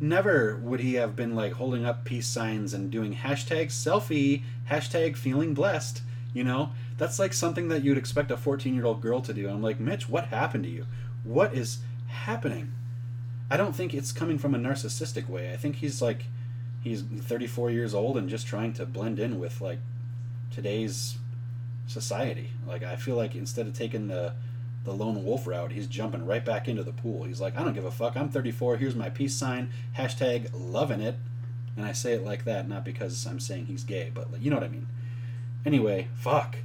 [0.00, 5.16] Never would he have been like holding up peace signs and doing hashtag selfie, hashtag
[5.16, 6.02] feeling blessed
[6.34, 9.48] you know, that's like something that you'd expect a 14 year old girl to do.
[9.48, 10.86] I'm like, Mitch, what happened to you?
[11.24, 12.72] What is happening?
[13.50, 15.52] I don't think it's coming from a narcissistic way.
[15.52, 16.26] I think he's like,
[16.80, 19.78] he's 34 years old and just trying to blend in with like
[20.50, 21.18] today's
[21.86, 22.50] society.
[22.66, 24.34] Like, I feel like instead of taking the
[24.84, 27.24] the lone wolf route, he's jumping right back into the pool.
[27.24, 28.16] He's like, I don't give a fuck.
[28.16, 28.78] I'm 34.
[28.78, 29.70] Here's my peace sign.
[29.96, 31.16] Hashtag loving it.
[31.76, 34.50] And I say it like that, not because I'm saying he's gay, but like, you
[34.50, 34.88] know what I mean.
[35.64, 36.56] Anyway, fuck.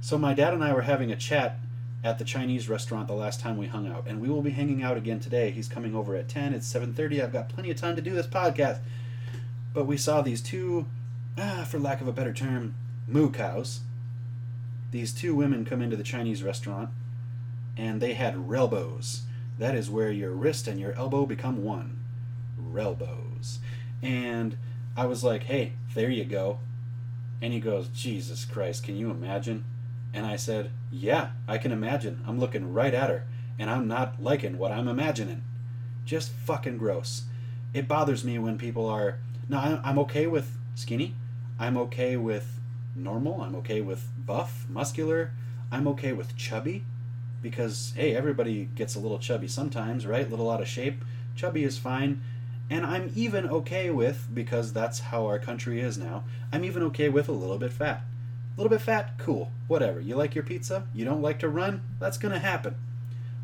[0.00, 1.58] So my dad and I were having a chat
[2.04, 4.82] at the Chinese restaurant the last time we hung out, and we will be hanging
[4.82, 5.50] out again today.
[5.50, 6.52] He's coming over at 10.
[6.52, 7.22] It's 7:30.
[7.22, 8.80] I've got plenty of time to do this podcast.
[9.72, 10.86] But we saw these two,
[11.38, 12.74] ah, for lack of a better term,
[13.08, 13.80] moo cows.
[14.90, 16.90] These two women come into the Chinese restaurant,
[17.76, 19.22] and they had relbos.
[19.58, 21.98] That is where your wrist and your elbow become one.
[22.60, 23.58] Relbos.
[24.02, 24.58] And
[24.96, 26.58] I was like, hey, there you go.
[27.40, 29.64] And he goes, Jesus Christ, can you imagine?
[30.14, 32.22] And I said, Yeah, I can imagine.
[32.26, 33.24] I'm looking right at her,
[33.58, 35.42] and I'm not liking what I'm imagining.
[36.04, 37.24] Just fucking gross.
[37.74, 39.18] It bothers me when people are.
[39.48, 41.16] Now, I'm okay with skinny.
[41.58, 42.60] I'm okay with
[42.94, 43.42] normal.
[43.42, 45.32] I'm okay with buff, muscular.
[45.72, 46.84] I'm okay with chubby
[47.42, 50.26] because, hey, everybody gets a little chubby sometimes, right?
[50.26, 51.04] A little out of shape.
[51.34, 52.22] Chubby is fine.
[52.70, 57.08] And I'm even okay with, because that's how our country is now, I'm even okay
[57.08, 58.02] with a little bit fat.
[58.56, 60.00] A little bit fat, cool, whatever.
[60.00, 60.86] You like your pizza?
[60.94, 61.82] You don't like to run?
[61.98, 62.76] That's gonna happen.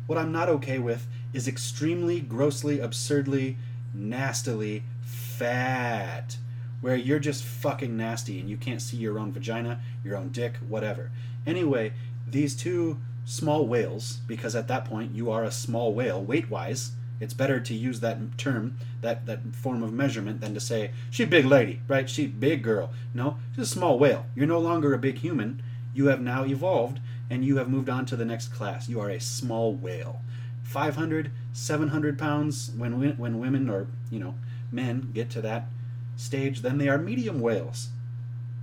[0.07, 3.57] What I'm not okay with is extremely, grossly, absurdly,
[3.93, 6.37] nastily fat.
[6.79, 10.55] Where you're just fucking nasty and you can't see your own vagina, your own dick,
[10.67, 11.11] whatever.
[11.45, 11.91] Anyway,
[12.25, 16.91] these two small whales, because at that point you are a small whale weight wise,
[17.21, 21.23] it's better to use that term, that, that form of measurement, than to say, she
[21.23, 22.09] big lady, right?
[22.09, 22.89] She big girl.
[23.13, 24.25] No, she's a small whale.
[24.35, 25.61] You're no longer a big human.
[25.93, 26.99] You have now evolved
[27.29, 28.89] and you have moved on to the next class.
[28.89, 30.21] You are a small whale.
[30.63, 34.35] 500, 700 pounds when, when women or, you know,
[34.71, 35.67] men get to that
[36.15, 37.89] stage, then they are medium whales.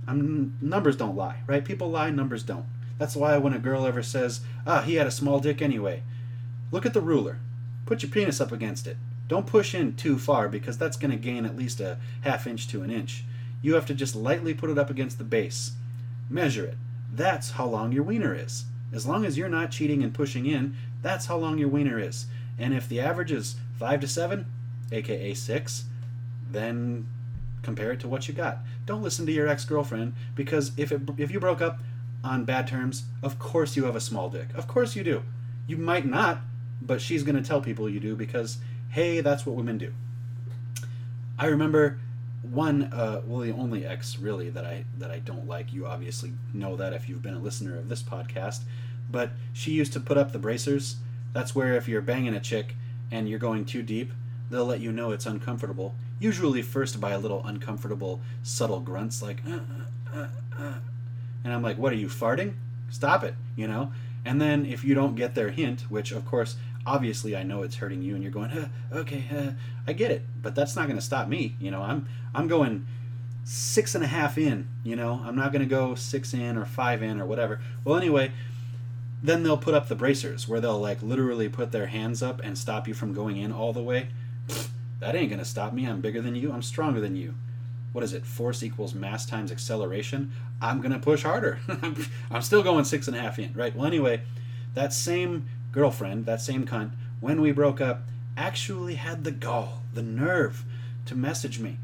[0.05, 1.63] I'm, numbers don't lie, right?
[1.63, 2.65] People lie, numbers don't.
[2.97, 6.03] That's why when a girl ever says, ah, he had a small dick anyway,
[6.71, 7.39] look at the ruler.
[7.89, 8.97] Put your penis up against it.
[9.27, 12.67] Don't push in too far because that's going to gain at least a half inch
[12.67, 13.23] to an inch.
[13.63, 15.71] You have to just lightly put it up against the base.
[16.29, 16.77] Measure it.
[17.11, 18.65] That's how long your wiener is.
[18.93, 22.27] As long as you're not cheating and pushing in, that's how long your wiener is.
[22.59, 24.45] And if the average is 5 to 7,
[24.91, 25.85] aka 6,
[26.51, 27.07] then
[27.63, 28.59] compare it to what you got.
[28.85, 31.79] Don't listen to your ex-girlfriend because if it, if you broke up
[32.23, 34.49] on bad terms, of course you have a small dick.
[34.53, 35.23] Of course you do.
[35.65, 36.41] You might not,
[36.81, 38.57] but she's going to tell people you do because
[38.89, 39.93] hey, that's what women do.
[41.37, 41.99] I remember
[42.41, 45.71] one, uh, well, the only ex really that I that I don't like.
[45.73, 48.61] You obviously know that if you've been a listener of this podcast,
[49.09, 50.97] but she used to put up the bracers.
[51.33, 52.75] That's where if you're banging a chick
[53.11, 54.11] and you're going too deep,
[54.49, 55.95] they'll let you know it's uncomfortable.
[56.19, 59.59] Usually first by a little uncomfortable, subtle grunts like, uh,
[60.13, 60.27] uh, uh,
[60.59, 60.73] uh.
[61.43, 62.55] and I'm like, what are you farting?
[62.89, 63.91] Stop it, you know.
[64.25, 66.55] And then if you don't get their hint, which of course
[66.89, 69.51] obviously I know it's hurting you and you're going, uh, okay, uh,
[69.87, 71.55] I get it, but that's not going to stop me.
[71.59, 72.87] You know, I'm I'm going
[73.43, 74.67] six and a half in.
[74.83, 77.61] You know, I'm not going to go six in or five in or whatever.
[77.83, 78.31] Well, anyway,
[79.21, 82.57] then they'll put up the bracers where they'll like literally put their hands up and
[82.57, 84.09] stop you from going in all the way.
[84.99, 85.85] That ain't going to stop me.
[85.85, 86.51] I'm bigger than you.
[86.51, 87.33] I'm stronger than you.
[87.93, 88.25] What is it?
[88.25, 90.33] Force equals mass times acceleration.
[90.61, 91.59] I'm going to push harder.
[92.29, 93.73] I'm still going six and a half in, right?
[93.73, 94.23] Well, anyway,
[94.73, 98.03] that same girlfriend, that same cunt, when we broke up,
[98.37, 100.63] actually had the gall, the nerve
[101.05, 101.77] to message me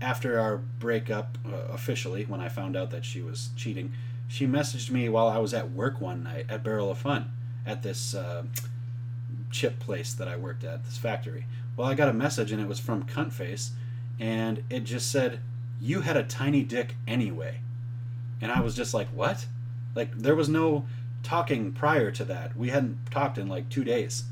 [0.00, 3.92] after our breakup uh, officially when I found out that she was cheating.
[4.28, 7.30] She messaged me while I was at work one night at Barrel of Fun
[7.66, 8.44] at this uh,
[9.50, 11.46] chip place that I worked at, this factory.
[11.76, 13.70] Well, I got a message and it was from Cuntface,
[14.20, 15.40] and it just said,
[15.80, 17.60] "You had a tiny dick anyway,"
[18.40, 19.46] and I was just like, "What?"
[19.94, 20.86] Like there was no
[21.24, 22.56] talking prior to that.
[22.56, 24.24] We hadn't talked in like two days.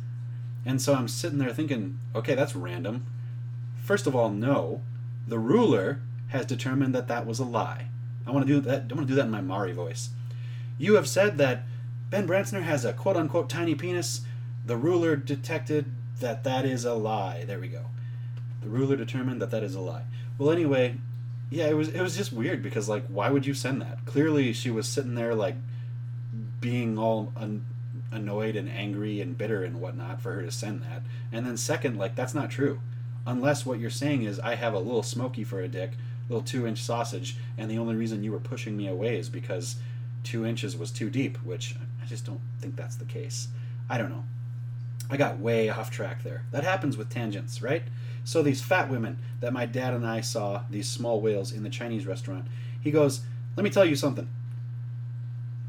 [0.64, 3.06] And so I'm sitting there thinking, okay, that's random.
[3.82, 4.82] First of all, no.
[5.26, 7.88] The ruler has determined that that was a lie.
[8.26, 8.86] I want to do that.
[8.90, 10.10] I want to do that in my Maury voice.
[10.78, 11.64] You have said that
[12.10, 14.22] Ben Bransoner has a quote unquote tiny penis.
[14.64, 15.86] The ruler detected
[16.20, 17.44] that that is a lie.
[17.44, 17.86] There we go.
[18.62, 20.04] The ruler determined that that is a lie.
[20.38, 20.96] Well, anyway,
[21.50, 24.04] yeah, it was it was just weird because like, why would you send that?
[24.06, 25.56] Clearly, she was sitting there like
[26.62, 27.34] being all
[28.10, 31.02] annoyed and angry and bitter and whatnot for her to send that.
[31.30, 32.80] And then second, like that's not true,
[33.26, 35.90] unless what you're saying is I have a little smoky for a dick,
[36.30, 39.76] little two inch sausage, and the only reason you were pushing me away is because
[40.22, 43.48] two inches was too deep, which I just don't think that's the case.
[43.90, 44.24] I don't know.
[45.10, 46.44] I got way off track there.
[46.52, 47.82] That happens with tangents, right?
[48.24, 51.68] So these fat women that my dad and I saw, these small whales in the
[51.68, 52.46] Chinese restaurant,
[52.80, 53.22] he goes,
[53.56, 54.28] "Let me tell you something.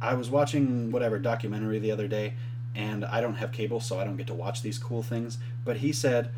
[0.04, 2.34] I was watching whatever documentary the other day,
[2.76, 5.38] and I don't have cable, so I don't get to watch these cool things.
[5.64, 6.30] But he said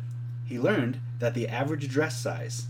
[0.44, 2.66] he learned that the average dress size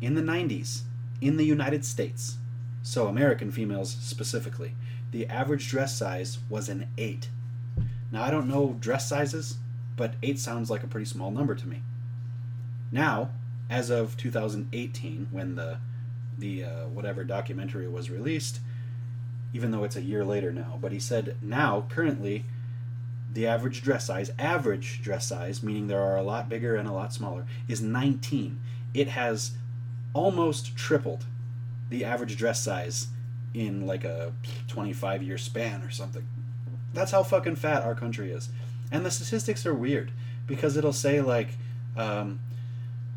[0.00, 0.82] in the 90s
[1.20, 2.36] in the United States,
[2.82, 4.74] so American females specifically,
[5.10, 7.28] the average dress size was an 8.
[8.12, 9.56] Now, I don't know dress sizes,
[9.96, 11.82] but 8 sounds like a pretty small number to me.
[12.92, 13.30] Now,
[13.68, 15.78] as of 2018, when the
[16.38, 18.60] the uh, whatever documentary was released,
[19.52, 20.78] even though it's a year later now.
[20.80, 22.44] But he said now, currently,
[23.32, 26.92] the average dress size, average dress size, meaning there are a lot bigger and a
[26.92, 28.58] lot smaller, is 19.
[28.94, 29.52] It has
[30.14, 31.26] almost tripled
[31.90, 33.08] the average dress size
[33.52, 34.32] in like a
[34.68, 36.26] 25 year span or something.
[36.94, 38.48] That's how fucking fat our country is.
[38.90, 40.12] And the statistics are weird
[40.46, 41.50] because it'll say like
[41.96, 42.40] um,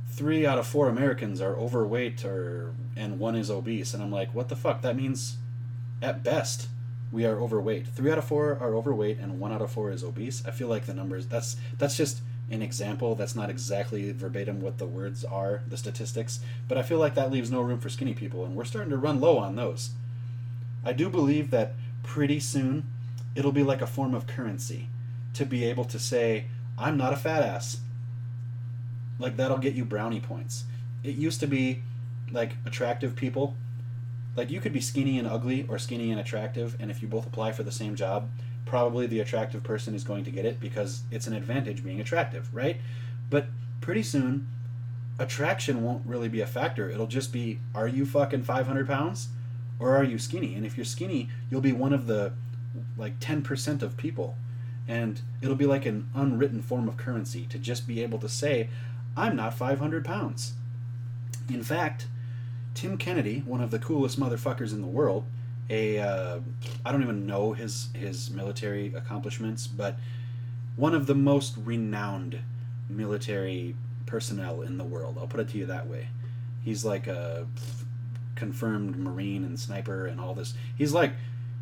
[0.09, 4.35] three out of four Americans are overweight or and one is obese, and I'm like,
[4.35, 4.81] what the fuck?
[4.81, 5.37] That means
[6.01, 6.67] at best
[7.11, 7.87] we are overweight.
[7.87, 10.43] Three out of four are overweight and one out of four is obese.
[10.45, 12.21] I feel like the numbers that's that's just
[12.51, 13.15] an example.
[13.15, 17.31] That's not exactly verbatim what the words are, the statistics, but I feel like that
[17.31, 19.91] leaves no room for skinny people, and we're starting to run low on those.
[20.83, 21.73] I do believe that
[22.03, 22.85] pretty soon
[23.35, 24.87] it'll be like a form of currency
[25.33, 26.45] to be able to say,
[26.77, 27.81] I'm not a fat ass.
[29.19, 30.63] Like that'll get you brownie points.
[31.03, 31.83] It used to be
[32.31, 33.55] like attractive people.
[34.35, 37.27] Like you could be skinny and ugly or skinny and attractive, and if you both
[37.27, 38.29] apply for the same job,
[38.65, 42.53] probably the attractive person is going to get it because it's an advantage being attractive,
[42.53, 42.77] right?
[43.29, 43.47] But
[43.81, 44.47] pretty soon,
[45.17, 46.89] attraction won't really be a factor.
[46.89, 49.29] It'll just be, are you fucking 500 pounds
[49.79, 50.55] or are you skinny?
[50.55, 52.33] And if you're skinny, you'll be one of the
[52.97, 54.37] like 10% of people.
[54.87, 58.69] And it'll be like an unwritten form of currency to just be able to say,
[59.15, 60.53] I'm not 500 pounds.
[61.49, 62.07] In fact,
[62.73, 65.25] Tim Kennedy, one of the coolest motherfuckers in the world,
[65.69, 66.39] a uh,
[66.85, 69.97] I don't even know his his military accomplishments, but
[70.75, 72.39] one of the most renowned
[72.89, 75.17] military personnel in the world.
[75.19, 76.07] I'll put it to you that way.
[76.61, 77.47] He's like a
[78.35, 80.53] confirmed marine and sniper and all this.
[80.75, 81.13] He's like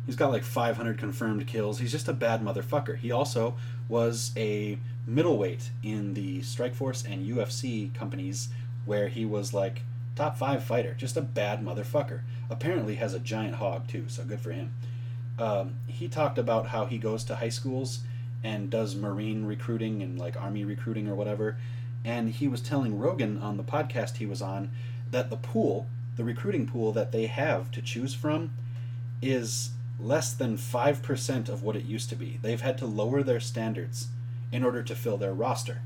[0.06, 1.78] he's got like 500 confirmed kills.
[1.78, 2.96] He's just a bad motherfucker.
[2.96, 3.56] He also
[3.88, 8.48] was a middleweight in the Strikeforce and UFC companies
[8.86, 9.82] where he was like
[10.18, 14.40] top 5 fighter, just a bad motherfucker apparently has a giant hog too, so good
[14.40, 14.72] for him.
[15.38, 18.00] Um, he talked about how he goes to high schools
[18.42, 21.56] and does marine recruiting and like army recruiting or whatever.
[22.04, 24.72] And he was telling Rogan on the podcast he was on
[25.12, 28.50] that the pool, the recruiting pool that they have to choose from,
[29.22, 32.40] is less than 5% of what it used to be.
[32.42, 34.08] They've had to lower their standards
[34.50, 35.82] in order to fill their roster.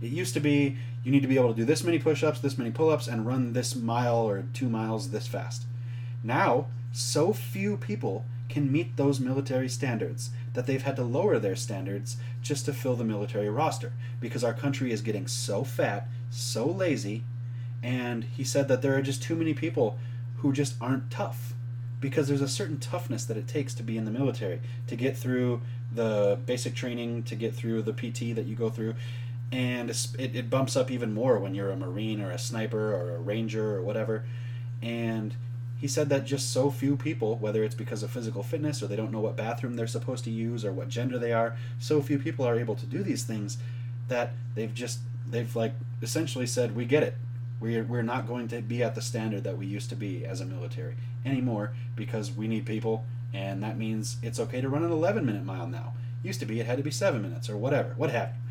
[0.00, 2.40] It used to be you need to be able to do this many push ups,
[2.40, 5.66] this many pull ups, and run this mile or two miles this fast.
[6.22, 11.56] Now, so few people can meet those military standards that they've had to lower their
[11.56, 16.66] standards just to fill the military roster because our country is getting so fat, so
[16.66, 17.22] lazy,
[17.82, 19.98] and he said that there are just too many people
[20.38, 21.54] who just aren't tough
[22.00, 25.16] because there's a certain toughness that it takes to be in the military to get
[25.16, 25.60] through
[25.94, 28.94] the basic training to get through the pt that you go through
[29.52, 33.14] and it, it bumps up even more when you're a marine or a sniper or
[33.14, 34.24] a ranger or whatever
[34.82, 35.34] and
[35.78, 38.96] he said that just so few people, whether it's because of physical fitness or they
[38.96, 42.18] don't know what bathroom they're supposed to use or what gender they are, so few
[42.18, 43.58] people are able to do these things
[44.08, 47.16] that they've just they've like essentially said, "We get it.
[47.60, 50.40] We're we're not going to be at the standard that we used to be as
[50.40, 50.94] a military
[51.26, 55.44] anymore because we need people, and that means it's okay to run an 11 minute
[55.44, 55.92] mile now.
[56.22, 58.45] Used to be it had to be seven minutes or whatever, what have you.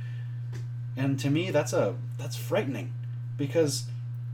[0.97, 2.93] And to me, that's a that's frightening
[3.37, 3.85] because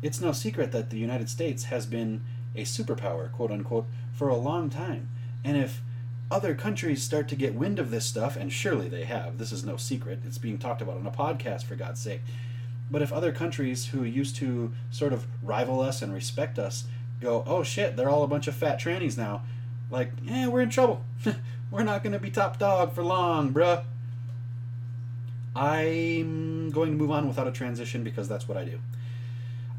[0.02, 2.22] it's no secret that the United States has been
[2.56, 5.10] a superpower, quote unquote, for a long time.
[5.44, 5.82] And if
[6.30, 9.66] other countries start to get wind of this stuff, and surely they have, this is
[9.66, 12.22] no secret, it's being talked about on a podcast for God's sake.
[12.90, 16.86] But if other countries who used to sort of rival us and respect us
[17.22, 19.44] go, oh shit, they're all a bunch of fat trannies now,
[19.90, 21.04] like, yeah, we're in trouble.
[21.72, 23.84] we're not going to be top dog for long, bruh.
[25.56, 28.80] I'm going to move on without a transition because that's what I do.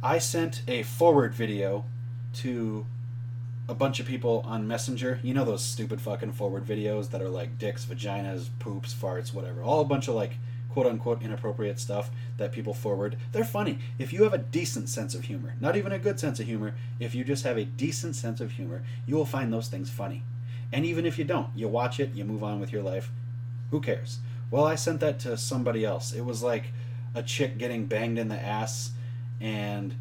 [0.03, 1.85] I sent a forward video
[2.35, 2.85] to
[3.68, 5.20] a bunch of people on Messenger.
[5.23, 9.62] You know those stupid fucking forward videos that are like dicks, vaginas, poops, farts, whatever.
[9.62, 10.35] All a bunch of like
[10.68, 13.16] quote unquote inappropriate stuff that people forward.
[13.33, 13.79] They're funny.
[13.99, 16.75] If you have a decent sense of humor, not even a good sense of humor,
[17.01, 20.23] if you just have a decent sense of humor, you will find those things funny.
[20.73, 23.11] And even if you don't, you watch it, you move on with your life.
[23.70, 24.18] Who cares?
[24.53, 26.13] Well, I sent that to somebody else.
[26.13, 26.67] It was like
[27.13, 28.93] a chick getting banged in the ass
[29.41, 29.97] and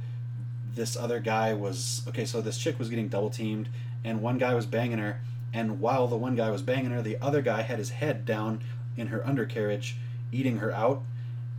[0.76, 2.26] this other guy was okay.
[2.26, 3.70] So this chick was getting double teamed,
[4.04, 5.22] and one guy was banging her.
[5.54, 8.62] And while the one guy was banging her, the other guy had his head down
[8.96, 9.98] in her undercarriage,
[10.32, 11.02] eating her out,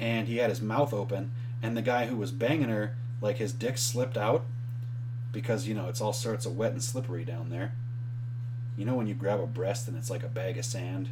[0.01, 1.33] and he had his mouth open.
[1.63, 4.45] And the guy who was banging her, like his dick slipped out,
[5.31, 7.73] because you know it's all sorts of wet and slippery down there.
[8.83, 11.09] You know when you grab a breast and it's like a bag of sand.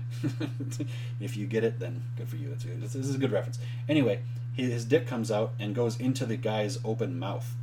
[1.20, 2.48] if you get it, then good for you.
[2.48, 2.80] That's good.
[2.82, 3.60] This is a good reference.
[3.88, 4.22] Anyway,
[4.54, 7.54] his dick comes out and goes into the guy's open mouth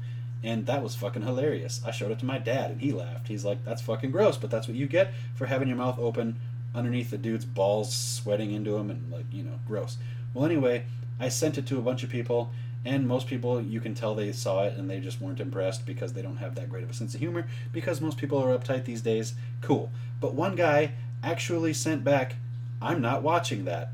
[0.42, 1.82] and that was fucking hilarious.
[1.86, 3.28] I showed it to my dad, and he laughed.
[3.28, 6.38] He's like, "That's fucking gross," but that's what you get for having your mouth open
[6.74, 9.98] underneath the dude's balls, sweating into him, and like you know, gross.
[10.34, 10.86] Well, anyway,
[11.20, 12.52] I sent it to a bunch of people,
[12.86, 16.14] And most people, you can tell they saw it and they just weren't impressed because
[16.14, 17.48] they don't have that great of a sense of humor.
[17.74, 19.34] Because most people are uptight these days.
[19.62, 19.92] Cool.
[20.22, 22.36] But one guy actually sent back,
[22.82, 23.90] I'm not watching that.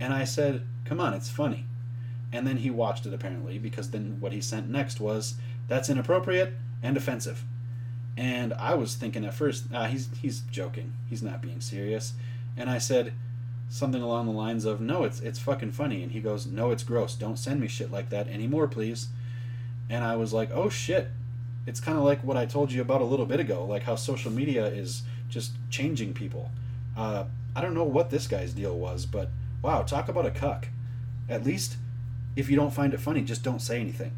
[0.00, 1.66] And I said, Come on, it's funny.
[2.32, 5.34] And then he watched it apparently because then what he sent next was,
[5.68, 7.44] That's inappropriate and offensive.
[8.16, 10.92] And I was thinking at first, ah, he's he's joking.
[11.08, 12.12] He's not being serious.
[12.56, 13.14] And I said
[13.72, 16.84] something along the lines of, "No, it's it's fucking funny." And he goes, "No, it's
[16.84, 17.14] gross.
[17.14, 19.08] Don't send me shit like that anymore, please."
[19.88, 21.08] And I was like, "Oh shit."
[21.66, 23.94] It's kind of like what I told you about a little bit ago, like how
[23.94, 26.50] social media is just changing people.
[26.96, 29.30] Uh, I don't know what this guy's deal was, but
[29.62, 30.68] wow, talk about a cuck.
[31.28, 31.76] At least
[32.36, 34.12] if you don't find it funny, just don't say anything.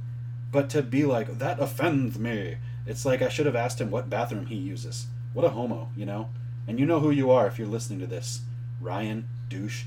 [0.50, 4.10] But to be like, that offends me, it's like I should have asked him what
[4.10, 5.06] bathroom he uses.
[5.32, 6.30] What a homo, you know?
[6.66, 8.40] And you know who you are if you're listening to this.
[8.80, 9.84] Ryan, douche.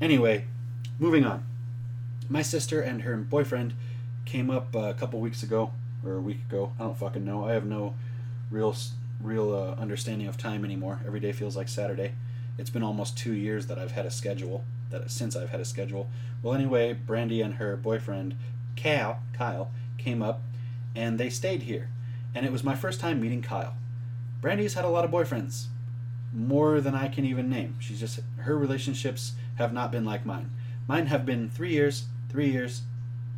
[0.00, 0.44] Anyway,
[0.98, 1.44] moving on.
[2.28, 3.74] My sister and her boyfriend
[4.24, 5.72] came up a couple weeks ago,
[6.04, 6.72] or a week ago.
[6.78, 7.46] I don't fucking know.
[7.46, 7.94] I have no
[8.50, 8.74] real
[9.20, 11.00] real uh, understanding of time anymore.
[11.06, 12.12] Every day feels like Saturday.
[12.56, 14.64] It's been almost two years that I've had a schedule.
[14.90, 16.08] That since I've had a schedule.
[16.42, 18.36] Well, anyway, Brandy and her boyfriend,
[18.76, 20.42] Cal, Kyle, came up,
[20.94, 21.88] and they stayed here
[22.34, 23.74] and it was my first time meeting Kyle.
[24.40, 25.66] Brandy's had a lot of boyfriends,
[26.32, 27.76] more than I can even name.
[27.78, 30.50] She's just her relationships have not been like mine.
[30.86, 32.82] Mine have been three years, three years,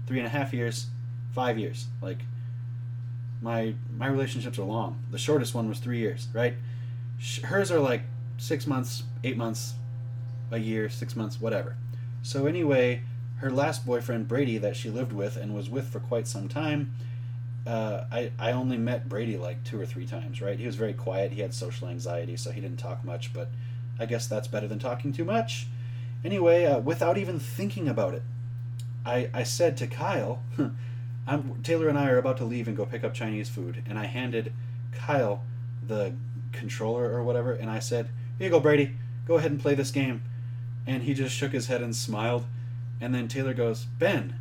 [0.06, 0.86] three and a half years,
[1.32, 1.86] five years.
[2.02, 2.20] Like
[3.40, 4.98] my my relationships are long.
[5.10, 6.54] The shortest one was three years, right?
[7.44, 8.02] Hers are like
[8.38, 9.74] six months, eight months,
[10.50, 11.76] a year, six months, whatever.
[12.22, 13.02] So anyway,
[13.36, 16.92] her last boyfriend Brady that she lived with and was with for quite some time
[17.66, 20.58] uh, I, I only met Brady like two or three times, right?
[20.58, 21.32] He was very quiet.
[21.32, 23.48] He had social anxiety, so he didn't talk much, but
[23.98, 25.66] I guess that's better than talking too much.
[26.24, 28.22] Anyway, uh, without even thinking about it,
[29.04, 30.42] I, I said to Kyle,
[31.26, 33.98] I'm, Taylor and I are about to leave and go pick up Chinese food, and
[33.98, 34.52] I handed
[34.92, 35.42] Kyle
[35.86, 36.14] the
[36.52, 38.08] controller or whatever, and I said,
[38.38, 38.96] Here you go, Brady,
[39.26, 40.22] go ahead and play this game.
[40.86, 42.46] And he just shook his head and smiled.
[43.00, 44.36] And then Taylor goes, Ben.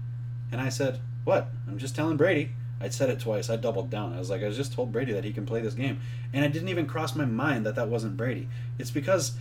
[0.51, 1.49] And I said, What?
[1.67, 2.51] I'm just telling Brady.
[2.81, 3.49] I said it twice.
[3.49, 4.13] I doubled down.
[4.13, 5.99] I was like, I just told Brady that he can play this game,
[6.33, 8.47] and it didn't even cross my mind that that wasn't Brady.
[8.77, 9.33] It's because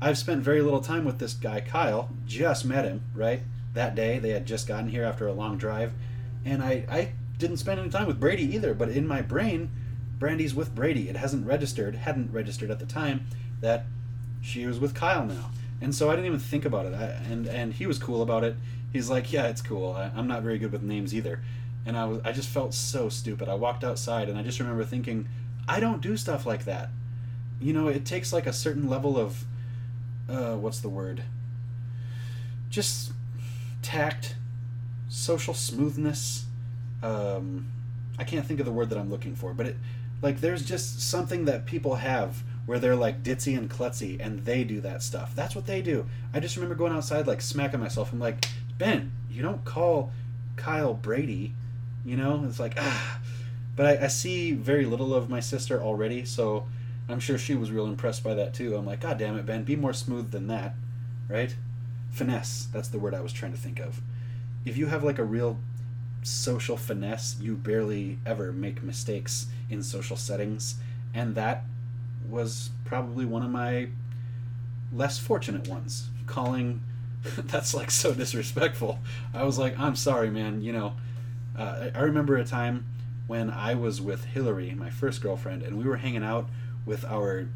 [0.00, 2.10] I've spent very little time with this guy Kyle.
[2.26, 3.42] Just met him right
[3.74, 4.18] that day.
[4.18, 5.92] They had just gotten here after a long drive,
[6.44, 8.72] and I I didn't spend any time with Brady either.
[8.72, 9.70] But in my brain,
[10.18, 11.08] Brandy's with Brady.
[11.08, 11.96] It hasn't registered.
[11.96, 13.26] Hadn't registered at the time
[13.60, 13.84] that
[14.40, 15.50] she was with Kyle now.
[15.82, 16.94] And so I didn't even think about it.
[16.94, 18.56] I, and and he was cool about it.
[18.90, 19.92] He's like, yeah, it's cool.
[19.92, 21.40] I, I'm not very good with names either
[21.86, 23.48] and I was I just felt so stupid.
[23.48, 25.28] I walked outside and I just remember thinking,
[25.68, 26.90] I don't do stuff like that.
[27.60, 29.44] You know, it takes like a certain level of
[30.28, 31.22] uh, what's the word?
[32.68, 33.12] Just
[33.82, 34.34] tact,
[35.08, 36.46] social smoothness.
[37.02, 37.70] Um,
[38.18, 39.76] I can't think of the word that I'm looking for, but it
[40.20, 44.64] like there's just something that people have where they're like ditzy and klutzy and they
[44.64, 45.36] do that stuff.
[45.36, 46.06] That's what they do.
[46.34, 48.12] I just remember going outside like smacking myself.
[48.12, 50.10] I'm like, Ben, you don't call
[50.56, 51.54] Kyle Brady
[52.06, 53.20] you know, it's like ah.
[53.74, 56.66] But I, I see very little of my sister already, so
[57.08, 58.74] I'm sure she was real impressed by that too.
[58.74, 60.74] I'm like, God damn it, Ben, be more smooth than that,
[61.28, 61.54] right?
[62.12, 62.68] Finesse.
[62.72, 64.00] That's the word I was trying to think of.
[64.64, 65.58] If you have like a real
[66.22, 70.76] social finesse, you barely ever make mistakes in social settings,
[71.12, 71.64] and that
[72.28, 73.88] was probably one of my
[74.92, 76.08] less fortunate ones.
[76.26, 76.82] Calling
[77.36, 79.00] that's like so disrespectful.
[79.34, 80.62] I was like, I'm sorry, man.
[80.62, 80.94] You know,
[81.56, 82.86] uh, I remember a time
[83.26, 86.48] when I was with Hillary, my first girlfriend, and we were hanging out
[86.84, 87.48] with our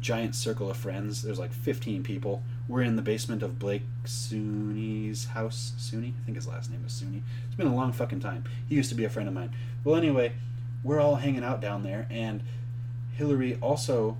[0.00, 1.22] giant circle of friends.
[1.22, 2.42] There's like 15 people.
[2.68, 5.72] We're in the basement of Blake Suni's house.
[5.78, 6.12] Suni?
[6.20, 7.22] I think his last name is Suni.
[7.46, 8.44] It's been a long fucking time.
[8.68, 9.50] He used to be a friend of mine.
[9.84, 10.32] Well, anyway,
[10.82, 12.42] we're all hanging out down there, and
[13.14, 14.18] Hillary also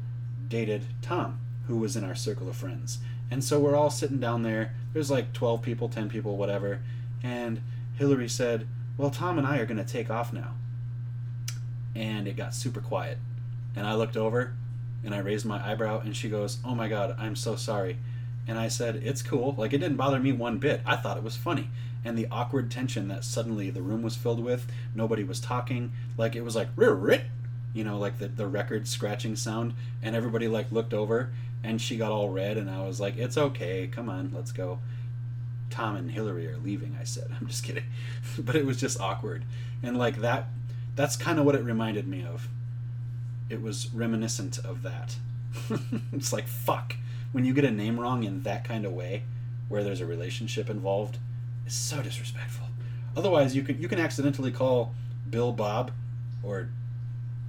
[0.48, 2.98] dated Tom, who was in our circle of friends.
[3.30, 4.74] And so we're all sitting down there.
[4.92, 6.80] There's like 12 people, 10 people, whatever.
[7.22, 7.60] And
[7.96, 8.66] Hillary said,
[8.96, 10.54] well, Tom and I are going to take off now.
[11.94, 13.18] And it got super quiet.
[13.74, 14.54] And I looked over
[15.04, 17.98] and I raised my eyebrow and she goes, Oh my God, I'm so sorry.
[18.46, 19.54] And I said, It's cool.
[19.56, 20.80] Like, it didn't bother me one bit.
[20.86, 21.68] I thought it was funny.
[22.04, 25.92] And the awkward tension that suddenly the room was filled with, nobody was talking.
[26.16, 27.24] Like, it was like, rit,
[27.74, 29.74] you know, like the, the record scratching sound.
[30.02, 31.32] And everybody, like, looked over
[31.64, 32.56] and she got all red.
[32.56, 33.88] And I was like, It's okay.
[33.88, 34.78] Come on, let's go.
[35.70, 37.30] Tom and Hillary are leaving, I said.
[37.40, 37.84] I'm just kidding.
[38.38, 39.44] but it was just awkward.
[39.82, 40.48] And like that
[40.96, 42.48] that's kind of what it reminded me of.
[43.48, 45.16] It was reminiscent of that.
[46.12, 46.96] it's like fuck.
[47.32, 49.24] When you get a name wrong in that kind of way,
[49.68, 51.18] where there's a relationship involved,
[51.66, 52.66] it's so disrespectful.
[53.16, 54.94] Otherwise, you can you can accidentally call
[55.28, 55.90] Bill Bob
[56.42, 56.68] or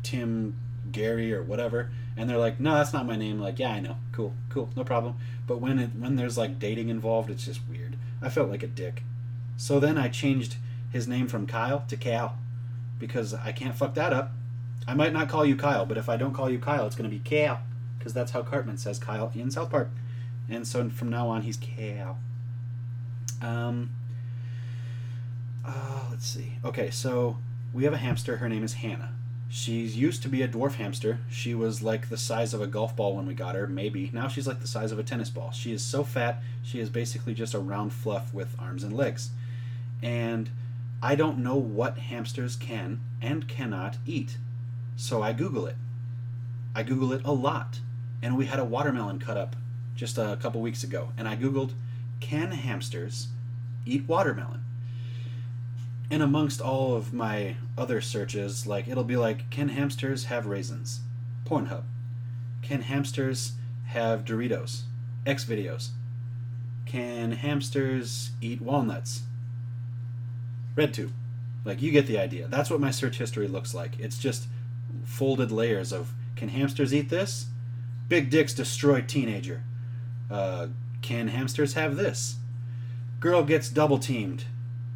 [0.03, 0.55] Tim
[0.91, 3.97] Gary or whatever, and they're like, "No, that's not my name." Like, yeah, I know.
[4.11, 5.15] Cool, cool, no problem.
[5.45, 7.86] But when it when there's like dating involved, it's just weird.
[8.21, 9.03] I felt like a dick.
[9.57, 10.57] So then I changed
[10.91, 12.37] his name from Kyle to Cal
[12.99, 14.31] because I can't fuck that up.
[14.87, 17.09] I might not call you Kyle, but if I don't call you Kyle, it's going
[17.09, 17.61] to be Cal
[17.97, 19.89] because that's how Cartman says Kyle in South Park.
[20.49, 22.19] And so from now on, he's Cal.
[23.41, 23.91] Um,
[25.65, 26.53] uh, let's see.
[26.63, 27.37] Okay, so
[27.73, 28.37] we have a hamster.
[28.37, 29.13] Her name is Hannah.
[29.49, 31.19] She used to be a dwarf hamster.
[31.29, 34.09] She was like the size of a golf ball when we got her, maybe.
[34.13, 35.51] Now she's like the size of a tennis ball.
[35.51, 39.29] She is so fat, she is basically just a round fluff with arms and legs.
[40.01, 40.49] And
[41.01, 44.37] I don't know what hamsters can and cannot eat.
[44.95, 45.75] So I Google it.
[46.75, 47.79] I Google it a lot.
[48.21, 49.55] And we had a watermelon cut up
[49.95, 51.13] just a couple weeks ago.
[51.17, 51.71] And I Googled,
[52.19, 53.27] can hamsters
[53.85, 54.63] eat watermelon?
[56.09, 61.01] And amongst all of my other searches, like it'll be like, can hamsters have raisins?
[61.45, 61.83] Pornhub.
[62.61, 63.53] Can hamsters
[63.87, 64.83] have Doritos?
[65.25, 65.89] X videos.
[66.85, 69.23] Can hamsters eat walnuts?
[70.75, 71.11] RedTube.
[71.65, 72.47] Like you get the idea.
[72.47, 73.99] That's what my search history looks like.
[73.99, 74.47] It's just
[75.03, 77.47] folded layers of can hamsters eat this?
[78.07, 79.63] Big dicks destroy teenager.
[80.31, 80.67] Uh,
[81.01, 82.37] can hamsters have this?
[83.19, 84.45] Girl gets double teamed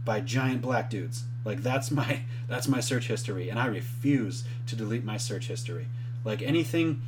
[0.04, 1.24] by giant black dudes.
[1.46, 5.88] Like that's my that's my search history, and I refuse to delete my search history.
[6.24, 7.02] Like anything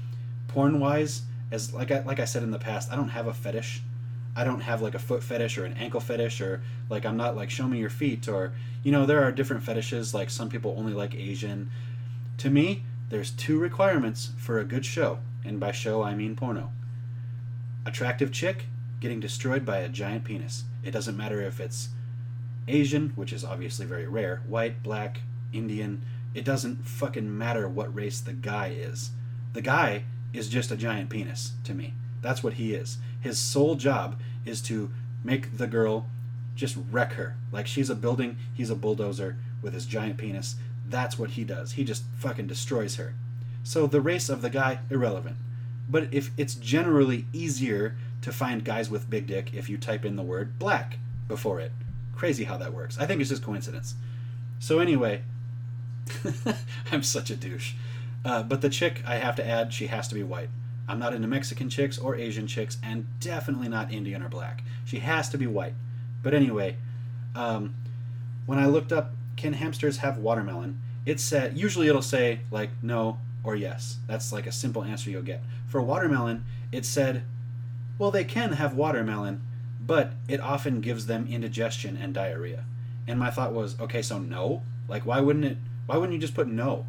[0.47, 3.33] porn wise, as like I, like I said in the past, I don't have a
[3.33, 3.81] fetish.
[4.35, 7.35] I don't have like a foot fetish or an ankle fetish or like I'm not
[7.35, 10.13] like show me your feet or you know there are different fetishes.
[10.13, 11.69] Like some people only like Asian.
[12.39, 16.71] To me, there's two requirements for a good show, and by show I mean porno.
[17.85, 18.65] Attractive chick
[18.99, 20.63] getting destroyed by a giant penis.
[20.83, 21.89] It doesn't matter if it's
[22.67, 26.01] Asian, which is obviously very rare, white, black, Indian,
[26.33, 29.11] it doesn't fucking matter what race the guy is.
[29.53, 30.03] The guy
[30.33, 31.93] is just a giant penis to me.
[32.21, 32.97] That's what he is.
[33.19, 34.91] His sole job is to
[35.23, 36.07] make the girl
[36.55, 37.35] just wreck her.
[37.51, 40.55] Like she's a building, he's a bulldozer with his giant penis.
[40.87, 41.73] That's what he does.
[41.73, 43.13] He just fucking destroys her.
[43.63, 45.37] So the race of the guy, irrelevant.
[45.89, 50.15] But if it's generally easier to find guys with big dick if you type in
[50.15, 50.97] the word black
[51.27, 51.71] before it.
[52.15, 52.97] Crazy how that works.
[52.99, 53.95] I think it's just coincidence.
[54.59, 55.23] So anyway,
[56.91, 57.73] I'm such a douche.
[58.25, 60.49] Uh, but the chick, I have to add, she has to be white.
[60.87, 64.63] I'm not into Mexican chicks or Asian chicks, and definitely not Indian or black.
[64.85, 65.73] She has to be white.
[66.21, 66.77] But anyway,
[67.35, 67.75] um,
[68.45, 70.79] when I looked up, can hamsters have watermelon?
[71.05, 73.97] It said usually it'll say like no or yes.
[74.07, 75.43] That's like a simple answer you'll get.
[75.67, 77.23] For watermelon, it said,
[77.97, 79.41] well, they can have watermelon,
[79.85, 82.65] but it often gives them indigestion and diarrhea.
[83.07, 84.63] And my thought was, okay, so no?
[84.87, 85.57] Like, why wouldn't it?
[85.85, 86.85] Why wouldn't you just put no?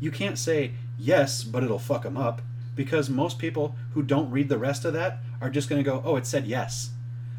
[0.00, 2.42] You can't say yes, but it'll fuck them up
[2.76, 6.00] because most people who don't read the rest of that are just going to go,
[6.04, 6.90] oh, it said yes.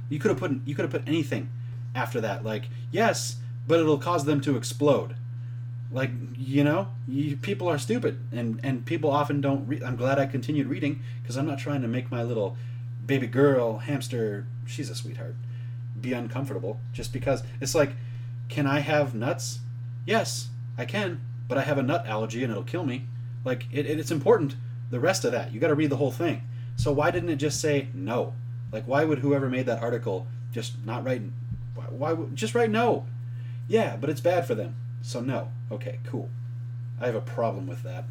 [0.10, 1.50] You could have put you could have put anything
[1.96, 3.38] after that, like yes,
[3.68, 5.16] but it'll cause them to explode.
[5.92, 9.84] Like you know, you, people are stupid, and and people often don't read.
[9.84, 12.58] I'm glad I continued reading because I'm not trying to make my little
[13.10, 15.36] baby girl hamster she's a sweetheart.
[16.00, 17.94] Be uncomfortable just because it's like
[18.50, 19.60] can i have nuts?
[20.06, 23.08] Yes i can but i have a nut allergy and it'll kill me.
[23.44, 24.56] Like it, it, it's important
[24.92, 26.44] the rest of that you got to read the whole thing.
[26.76, 28.36] So why didn't it just say no?
[28.72, 31.24] Like why would whoever made that article just not write
[31.74, 33.08] why, why would just write no?
[33.68, 35.50] Yeah but it's bad for them so no.
[35.72, 36.30] Okay cool.
[37.02, 38.04] I have a problem with that.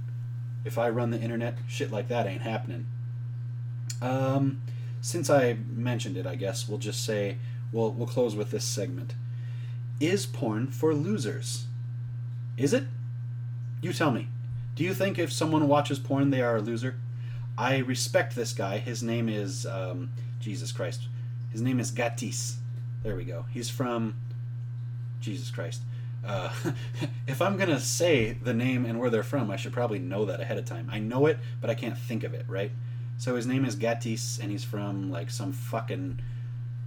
[0.65, 2.87] If i run the internet shit like that ain't happening.
[4.03, 4.61] Um
[5.01, 7.39] since I mentioned it, I guess we'll just say
[7.73, 9.15] we'll we'll close with this segment.
[10.01, 11.67] Is porn for losers?
[12.57, 12.85] Is it?
[13.81, 14.29] You tell me.
[14.75, 16.97] Do you think if someone watches porn they are a loser?
[17.57, 18.79] I respect this guy.
[18.79, 21.09] His name is um, Jesus Christ.
[21.51, 22.57] His name is Gatis.
[23.03, 23.47] There we go.
[23.51, 24.15] He's from
[25.21, 25.83] Jesus Christ.
[26.25, 26.53] Uh,
[27.27, 30.41] if I'm gonna say the name and where they're from, I should probably know that
[30.41, 30.89] ahead of time.
[30.93, 32.45] I know it, but I can't think of it.
[32.49, 32.71] Right?
[33.19, 36.21] So his name is Gatis, and he's from like some fucking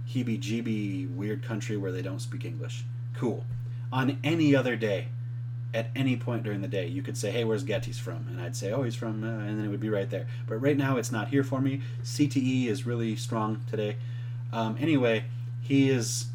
[0.08, 2.84] heebie-jeebie weird country where they don't speak English.
[3.14, 3.44] Cool.
[3.92, 5.08] On any other day,
[5.74, 8.56] at any point during the day, you could say, "Hey, where's Gatis from?" And I'd
[8.56, 10.26] say, "Oh, he's from," uh, and then it would be right there.
[10.46, 11.82] But right now, it's not here for me.
[12.02, 13.96] CTE is really strong today.
[14.52, 15.24] Um, anyway,
[15.60, 16.26] he is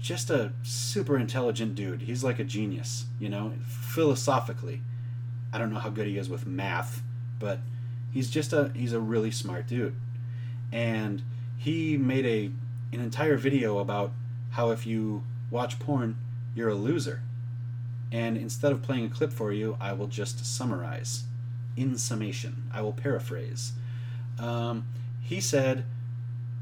[0.00, 2.02] just a super intelligent dude.
[2.02, 4.82] He's like a genius, you know, philosophically.
[5.52, 7.02] I don't know how good he is with math,
[7.38, 7.60] but
[8.14, 9.96] He's just a he's a really smart dude,
[10.70, 11.20] and
[11.58, 12.50] he made a
[12.94, 14.12] an entire video about
[14.50, 16.16] how if you watch porn,
[16.54, 17.22] you're a loser.
[18.12, 21.24] And instead of playing a clip for you, I will just summarize.
[21.76, 23.72] In summation, I will paraphrase.
[24.38, 24.86] Um,
[25.20, 25.84] he said,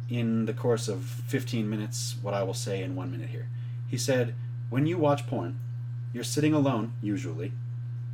[0.08, 3.48] in the course of 15 minutes, what I will say in one minute here.
[3.86, 4.34] He said,
[4.70, 5.58] when you watch porn,
[6.14, 7.52] you're sitting alone, usually.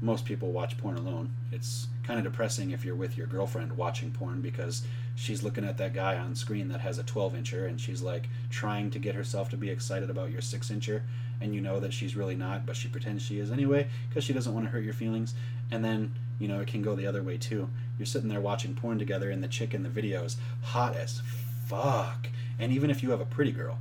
[0.00, 1.34] Most people watch porn alone.
[1.52, 4.82] It's kind of depressing if you're with your girlfriend watching porn because
[5.14, 8.30] she's looking at that guy on screen that has a 12 incher and she's like
[8.48, 11.02] trying to get herself to be excited about your 6 incher
[11.38, 14.32] and you know that she's really not but she pretends she is anyway because she
[14.32, 15.34] doesn't want to hurt your feelings.
[15.70, 17.68] And then you know it can go the other way too.
[17.98, 21.20] You're sitting there watching porn together and the chick in the video is hot as
[21.66, 22.28] fuck.
[22.58, 23.76] And even if you have a pretty girl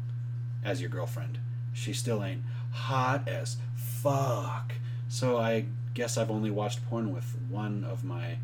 [0.65, 1.39] as your girlfriend
[1.71, 4.73] she still ain't hot as fuck.
[5.07, 5.65] So i
[5.97, 8.37] guess i've only watched porn with one of my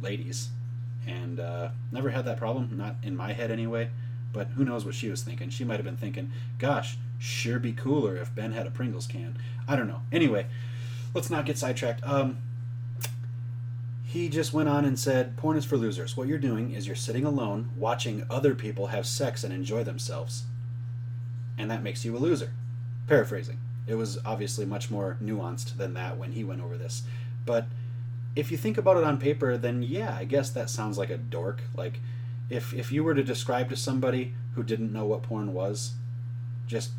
[0.00, 0.50] ladies
[1.06, 3.90] and uh, never had that problem, not in my head anyway.
[4.32, 5.50] But who knows what she was thinking?
[5.50, 9.38] She might have been thinking, "Gosh, sure be cooler if Ben had a Pringles can."
[9.68, 10.02] I don't know.
[10.12, 10.46] Anyway,
[11.14, 12.04] let's not get sidetracked.
[12.04, 12.38] Um,
[14.04, 16.16] he just went on and said, "Porn is for losers.
[16.16, 20.44] What you're doing is you're sitting alone, watching other people have sex and enjoy themselves,
[21.56, 22.52] and that makes you a loser."
[23.06, 23.58] Paraphrasing.
[23.86, 27.02] It was obviously much more nuanced than that when he went over this,
[27.44, 27.66] but
[28.34, 31.16] if you think about it on paper, then yeah, I guess that sounds like a
[31.16, 31.62] dork.
[31.74, 32.00] Like,
[32.50, 35.94] if if you were to describe to somebody who didn't know what porn was,
[36.66, 36.90] just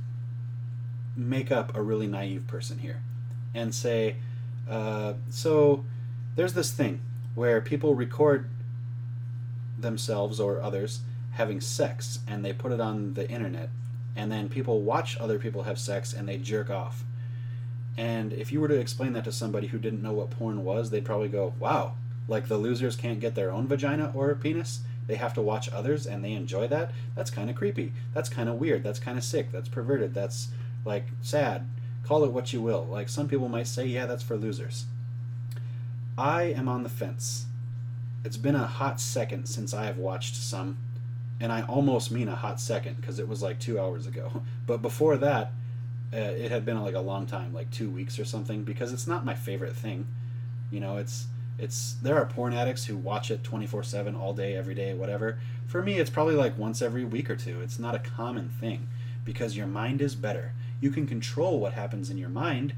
[1.16, 3.02] make up a really naive person here,
[3.54, 4.16] and say,
[4.70, 5.86] uh, so
[6.36, 7.02] there's this thing
[7.36, 8.50] where people record
[9.78, 11.02] themselves or others
[11.34, 13.70] having sex and they put it on the internet
[14.18, 17.06] and then people watch other people have sex and they jerk off
[17.98, 20.92] and if you were to explain that to somebody who didn't know what porn was,
[20.92, 21.94] they'd probably go, wow,
[22.28, 24.82] like the losers can't get their own vagina or penis?
[25.08, 26.92] They have to watch others and they enjoy that?
[27.16, 27.94] That's kind of creepy.
[28.14, 28.84] That's kind of weird.
[28.84, 29.52] That's kind of sick.
[29.52, 30.14] That's perverted.
[30.14, 30.50] That's
[30.86, 31.68] like sad.
[32.04, 32.86] Call it what you will.
[32.86, 34.86] Like some people might say, yeah, that's for losers.
[36.18, 37.48] I am on the fence.
[38.24, 40.78] It's been a hot second since I have watched some,
[41.40, 44.44] and I almost mean a hot second because it was like two hours ago.
[44.66, 45.54] But before that,
[46.14, 49.08] uh, it had been like a long time, like two weeks or something, because it's
[49.08, 50.08] not my favorite thing.
[50.72, 51.28] You know, it's
[51.58, 55.40] it's there are porn addicts who watch it 24/7 all day every day whatever.
[55.68, 57.62] For me it's probably like once every week or two.
[57.62, 58.88] It's not a common thing
[59.26, 60.54] because your mind is better.
[60.80, 62.74] You can control what happens in your mind.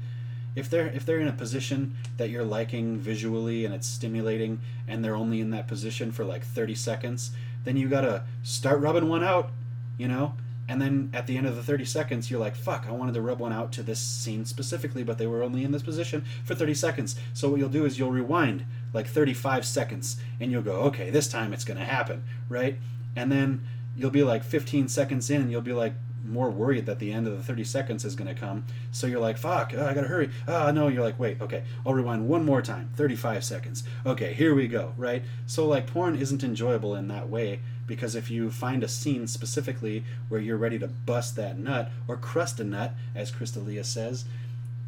[0.56, 5.04] If they're if they're in a position that you're liking visually and it's stimulating and
[5.04, 7.30] they're only in that position for like 30 seconds,
[7.64, 9.50] then you got to start rubbing one out,
[9.98, 10.34] you know?
[10.70, 13.20] and then at the end of the 30 seconds you're like fuck i wanted to
[13.20, 16.54] rub one out to this scene specifically but they were only in this position for
[16.54, 20.74] 30 seconds so what you'll do is you'll rewind like 35 seconds and you'll go
[20.82, 22.78] okay this time it's to happen right
[23.16, 25.94] and then you'll be like 15 seconds in and you'll be like
[26.30, 28.64] more worried that the end of the 30 seconds is going to come.
[28.92, 30.30] So you're like, fuck, oh, I got to hurry.
[30.46, 33.84] Ah, no, you're like, wait, okay, I'll rewind one more time, 35 seconds.
[34.06, 35.22] Okay, here we go, right?
[35.46, 40.04] So, like, porn isn't enjoyable in that way because if you find a scene specifically
[40.28, 44.24] where you're ready to bust that nut or crust a nut, as Crystalia says,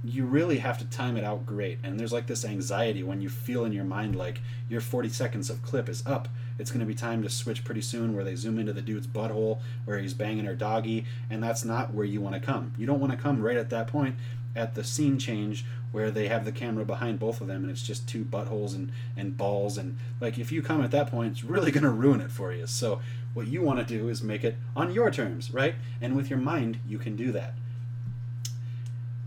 [0.04, 1.78] you really have to time it out great.
[1.82, 5.50] And there's like this anxiety when you feel in your mind like your 40 seconds
[5.50, 6.28] of clip is up
[6.58, 9.06] it's going to be time to switch pretty soon where they zoom into the dude's
[9.06, 12.72] butthole where he's banging her doggy, and that's not where you want to come.
[12.78, 14.16] You don't want to come right at that point
[14.54, 17.82] at the scene change where they have the camera behind both of them and it's
[17.82, 21.44] just two buttholes and, and balls and like if you come at that point it's
[21.44, 22.66] really going to ruin it for you.
[22.66, 23.00] So
[23.34, 25.74] what you want to do is make it on your terms right?
[26.00, 27.54] And with your mind you can do that.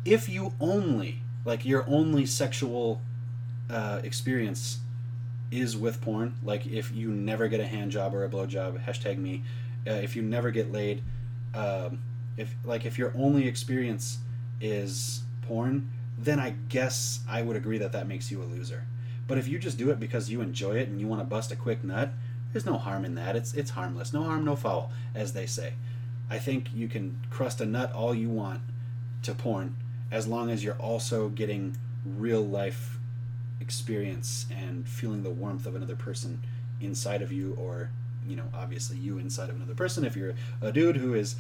[0.04, 3.02] If you only like your only sexual
[3.70, 4.80] uh, experience
[5.52, 6.36] is with porn.
[6.44, 9.44] Like if you never get a hand job or a blow job, hashtag me.
[9.88, 11.04] Uh, if you never get laid,
[11.54, 12.00] um,
[12.38, 14.20] if like if your only experience
[14.60, 18.86] is porn, then I guess I would agree that that makes you a loser.
[19.28, 21.52] But if you just do it because you enjoy it and you want to bust
[21.52, 22.12] a quick nut,
[22.52, 23.36] there's no harm in that.
[23.36, 24.14] It's it's harmless.
[24.14, 25.74] No harm, no foul, as they say.
[26.30, 28.62] I think you can crust a nut all you want
[29.24, 29.76] to porn
[30.12, 33.00] as long as you're also getting real life
[33.60, 36.42] experience and feeling the warmth of another person
[36.82, 37.90] inside of you or
[38.28, 41.36] you know obviously you inside of another person if you're a dude who is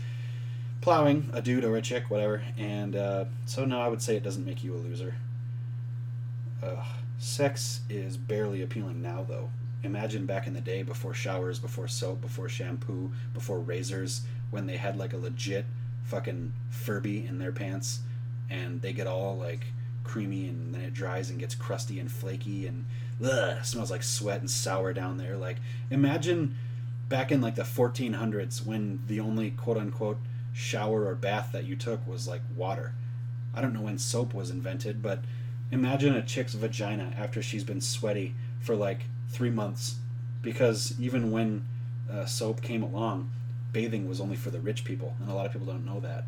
[0.82, 2.44] plowing a dude or a chick whatever.
[2.58, 5.16] And uh, so no i would say it doesn't make you a loser.
[6.64, 6.84] Uh,
[7.18, 9.50] sex is barely appealing now though.
[9.84, 14.78] Imagine back in the day before showers before soap before shampoo before razors when they
[14.78, 15.66] had like a legit
[16.04, 18.00] fucking furby in their pants
[18.50, 19.66] and they get all like
[20.06, 22.86] creamy and then it dries and gets crusty and flaky and
[23.24, 25.36] ugh, smells like sweat and sour down there.
[25.36, 25.58] Like
[25.90, 26.56] imagine
[27.10, 30.18] back in like the 1400s when the only quote unquote
[30.54, 32.94] shower or bath that you took was like water.
[33.54, 35.20] I don't know when soap was invented, but
[35.72, 39.96] imagine a chick's vagina after she's been sweaty for like three months.
[40.42, 41.66] Because even when
[42.12, 43.32] uh, soap came along,
[43.72, 46.26] bathing was only for the rich people, and a lot of people don't know that.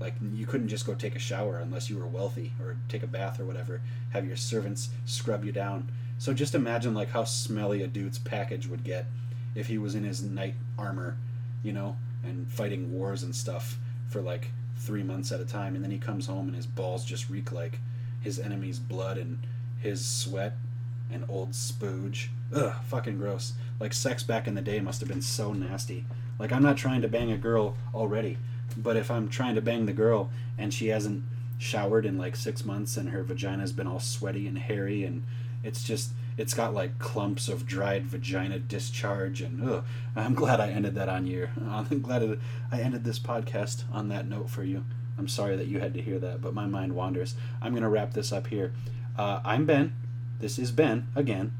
[0.00, 3.06] Like you couldn't just go take a shower unless you were wealthy or take a
[3.06, 3.80] bath or whatever.
[4.10, 5.90] Have your servants scrub you down.
[6.18, 9.06] So just imagine like how smelly a dude's package would get
[9.54, 11.16] if he was in his knight armor,
[11.62, 13.78] you know, and fighting wars and stuff
[14.08, 17.04] for like three months at a time, and then he comes home and his balls
[17.04, 17.78] just reek like
[18.20, 19.38] his enemy's blood and
[19.78, 20.56] his sweat
[21.10, 22.28] and old spooge.
[22.54, 23.54] Ugh, fucking gross.
[23.80, 26.06] Like sex back in the day must have been so nasty.
[26.38, 28.38] Like I'm not trying to bang a girl already,
[28.76, 31.24] but if I'm trying to bang the girl and she hasn't
[31.58, 35.22] showered in like six months and her vagina's been all sweaty and hairy and
[35.62, 39.84] it's just it's got like clumps of dried vagina discharge and ugh,
[40.16, 41.48] I'm glad I ended that on you.
[41.68, 42.38] I'm glad
[42.72, 44.84] I ended this podcast on that note for you.
[45.16, 47.36] I'm sorry that you had to hear that, but my mind wanders.
[47.62, 48.72] I'm going to wrap this up here.
[49.16, 49.94] Uh, I'm Ben.
[50.40, 51.52] This is Ben again.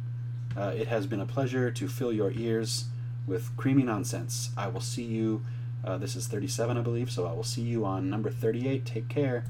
[0.57, 2.87] Uh, it has been a pleasure to fill your ears
[3.27, 4.51] with creamy nonsense.
[4.57, 5.43] I will see you.
[5.85, 8.87] Uh, this is 37, I believe, so I will see you on number 38.
[8.87, 9.45] Take care.